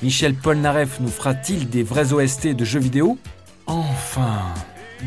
Michel 0.02 0.34
Polnareff 0.34 1.00
nous 1.00 1.08
fera-t-il 1.08 1.68
des 1.68 1.82
vrais 1.82 2.12
OST 2.12 2.48
de 2.48 2.64
jeux 2.64 2.80
vidéo? 2.80 3.18
Enfin 3.66 4.42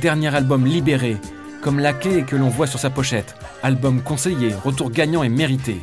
Dernier 0.02 0.34
album 0.34 0.66
libéré, 0.66 1.18
comme 1.62 1.80
la 1.80 1.94
clé 1.94 2.24
que 2.24 2.36
l'on 2.36 2.50
voit 2.50 2.66
sur 2.66 2.80
sa 2.80 2.90
pochette. 2.90 3.36
Album 3.62 4.02
conseillé, 4.02 4.54
retour 4.64 4.90
gagnant 4.90 5.22
et 5.22 5.30
mérité. 5.30 5.80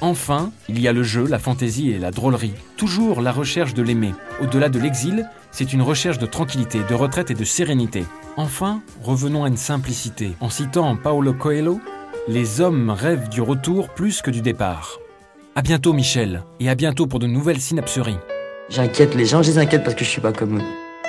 Enfin, 0.00 0.50
il 0.68 0.80
y 0.80 0.86
a 0.86 0.92
le 0.92 1.02
jeu, 1.02 1.26
la 1.26 1.38
fantaisie 1.38 1.90
et 1.90 1.98
la 1.98 2.10
drôlerie. 2.10 2.54
Toujours 2.76 3.20
la 3.20 3.32
recherche 3.32 3.74
de 3.74 3.82
l'aimer. 3.82 4.14
Au-delà 4.40 4.68
de 4.68 4.78
l'exil, 4.78 5.28
c'est 5.50 5.72
une 5.72 5.82
recherche 5.82 6.18
de 6.18 6.26
tranquillité, 6.26 6.80
de 6.88 6.94
retraite 6.94 7.30
et 7.30 7.34
de 7.34 7.44
sérénité. 7.44 8.04
Enfin, 8.36 8.82
revenons 9.02 9.44
à 9.44 9.48
une 9.48 9.56
simplicité. 9.56 10.32
En 10.40 10.50
citant 10.50 10.96
Paolo 10.96 11.32
Coelho, 11.34 11.80
les 12.28 12.60
hommes 12.60 12.90
rêvent 12.90 13.28
du 13.28 13.40
retour 13.42 13.88
plus 13.88 14.22
que 14.22 14.30
du 14.30 14.42
départ. 14.42 15.00
À 15.56 15.62
bientôt 15.62 15.92
Michel, 15.92 16.44
et 16.60 16.70
à 16.70 16.74
bientôt 16.74 17.06
pour 17.06 17.18
de 17.18 17.26
nouvelles 17.26 17.60
synapseries. 17.60 18.18
J'inquiète 18.68 19.14
les 19.14 19.24
gens, 19.24 19.42
je 19.42 19.50
les 19.50 19.58
inquiète 19.58 19.82
parce 19.82 19.96
que 19.96 20.04
je 20.04 20.08
suis 20.08 20.20
pas 20.20 20.32
comme 20.32 20.58
eux. 20.58 20.62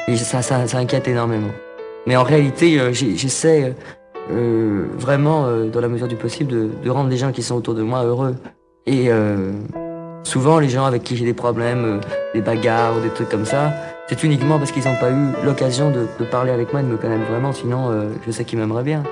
Et 0.08 0.18
ça, 0.18 0.42
ça, 0.42 0.68
ça 0.68 0.78
inquiète 0.80 1.08
énormément. 1.08 1.52
Mais 2.08 2.16
en 2.16 2.24
réalité, 2.24 2.80
euh, 2.80 2.92
j'essaie 2.92 3.64
euh, 3.64 4.32
euh, 4.32 4.86
vraiment, 4.98 5.46
euh, 5.46 5.70
dans 5.70 5.80
la 5.80 5.88
mesure 5.88 6.08
du 6.08 6.16
possible, 6.16 6.52
de, 6.52 6.70
de 6.84 6.90
rendre 6.90 7.10
les 7.10 7.18
gens 7.18 7.32
qui 7.32 7.44
sont 7.44 7.56
autour 7.56 7.76
de 7.76 7.84
moi 7.84 8.04
heureux. 8.04 8.36
Et 8.86 9.10
souvent, 10.24 10.60
les 10.60 10.68
gens 10.68 10.84
avec 10.84 11.04
qui 11.04 11.16
j'ai 11.16 11.24
des 11.24 11.34
problèmes, 11.34 12.02
des 12.34 12.42
bagarres 12.42 13.00
des 13.00 13.08
trucs 13.08 13.30
comme 13.30 13.46
ça, 13.46 13.72
c'est 14.10 14.22
uniquement 14.26 14.58
parce 14.58 14.74
qu'ils 14.74 14.84
n'ont 14.84 15.00
pas 15.00 15.10
eu 15.10 15.46
l'occasion 15.46 15.90
de, 15.90 16.06
de 16.20 16.26
parler 16.26 16.52
avec 16.52 16.74
moi, 16.74 16.82
de 16.82 16.88
me 16.88 16.98
connaître 16.98 17.24
vraiment. 17.32 17.54
Sinon, 17.54 18.10
je 18.28 18.32
sais 18.32 18.44
qu'ils 18.44 18.60
m'aimeraient 18.60 18.84
bien. 18.84 19.04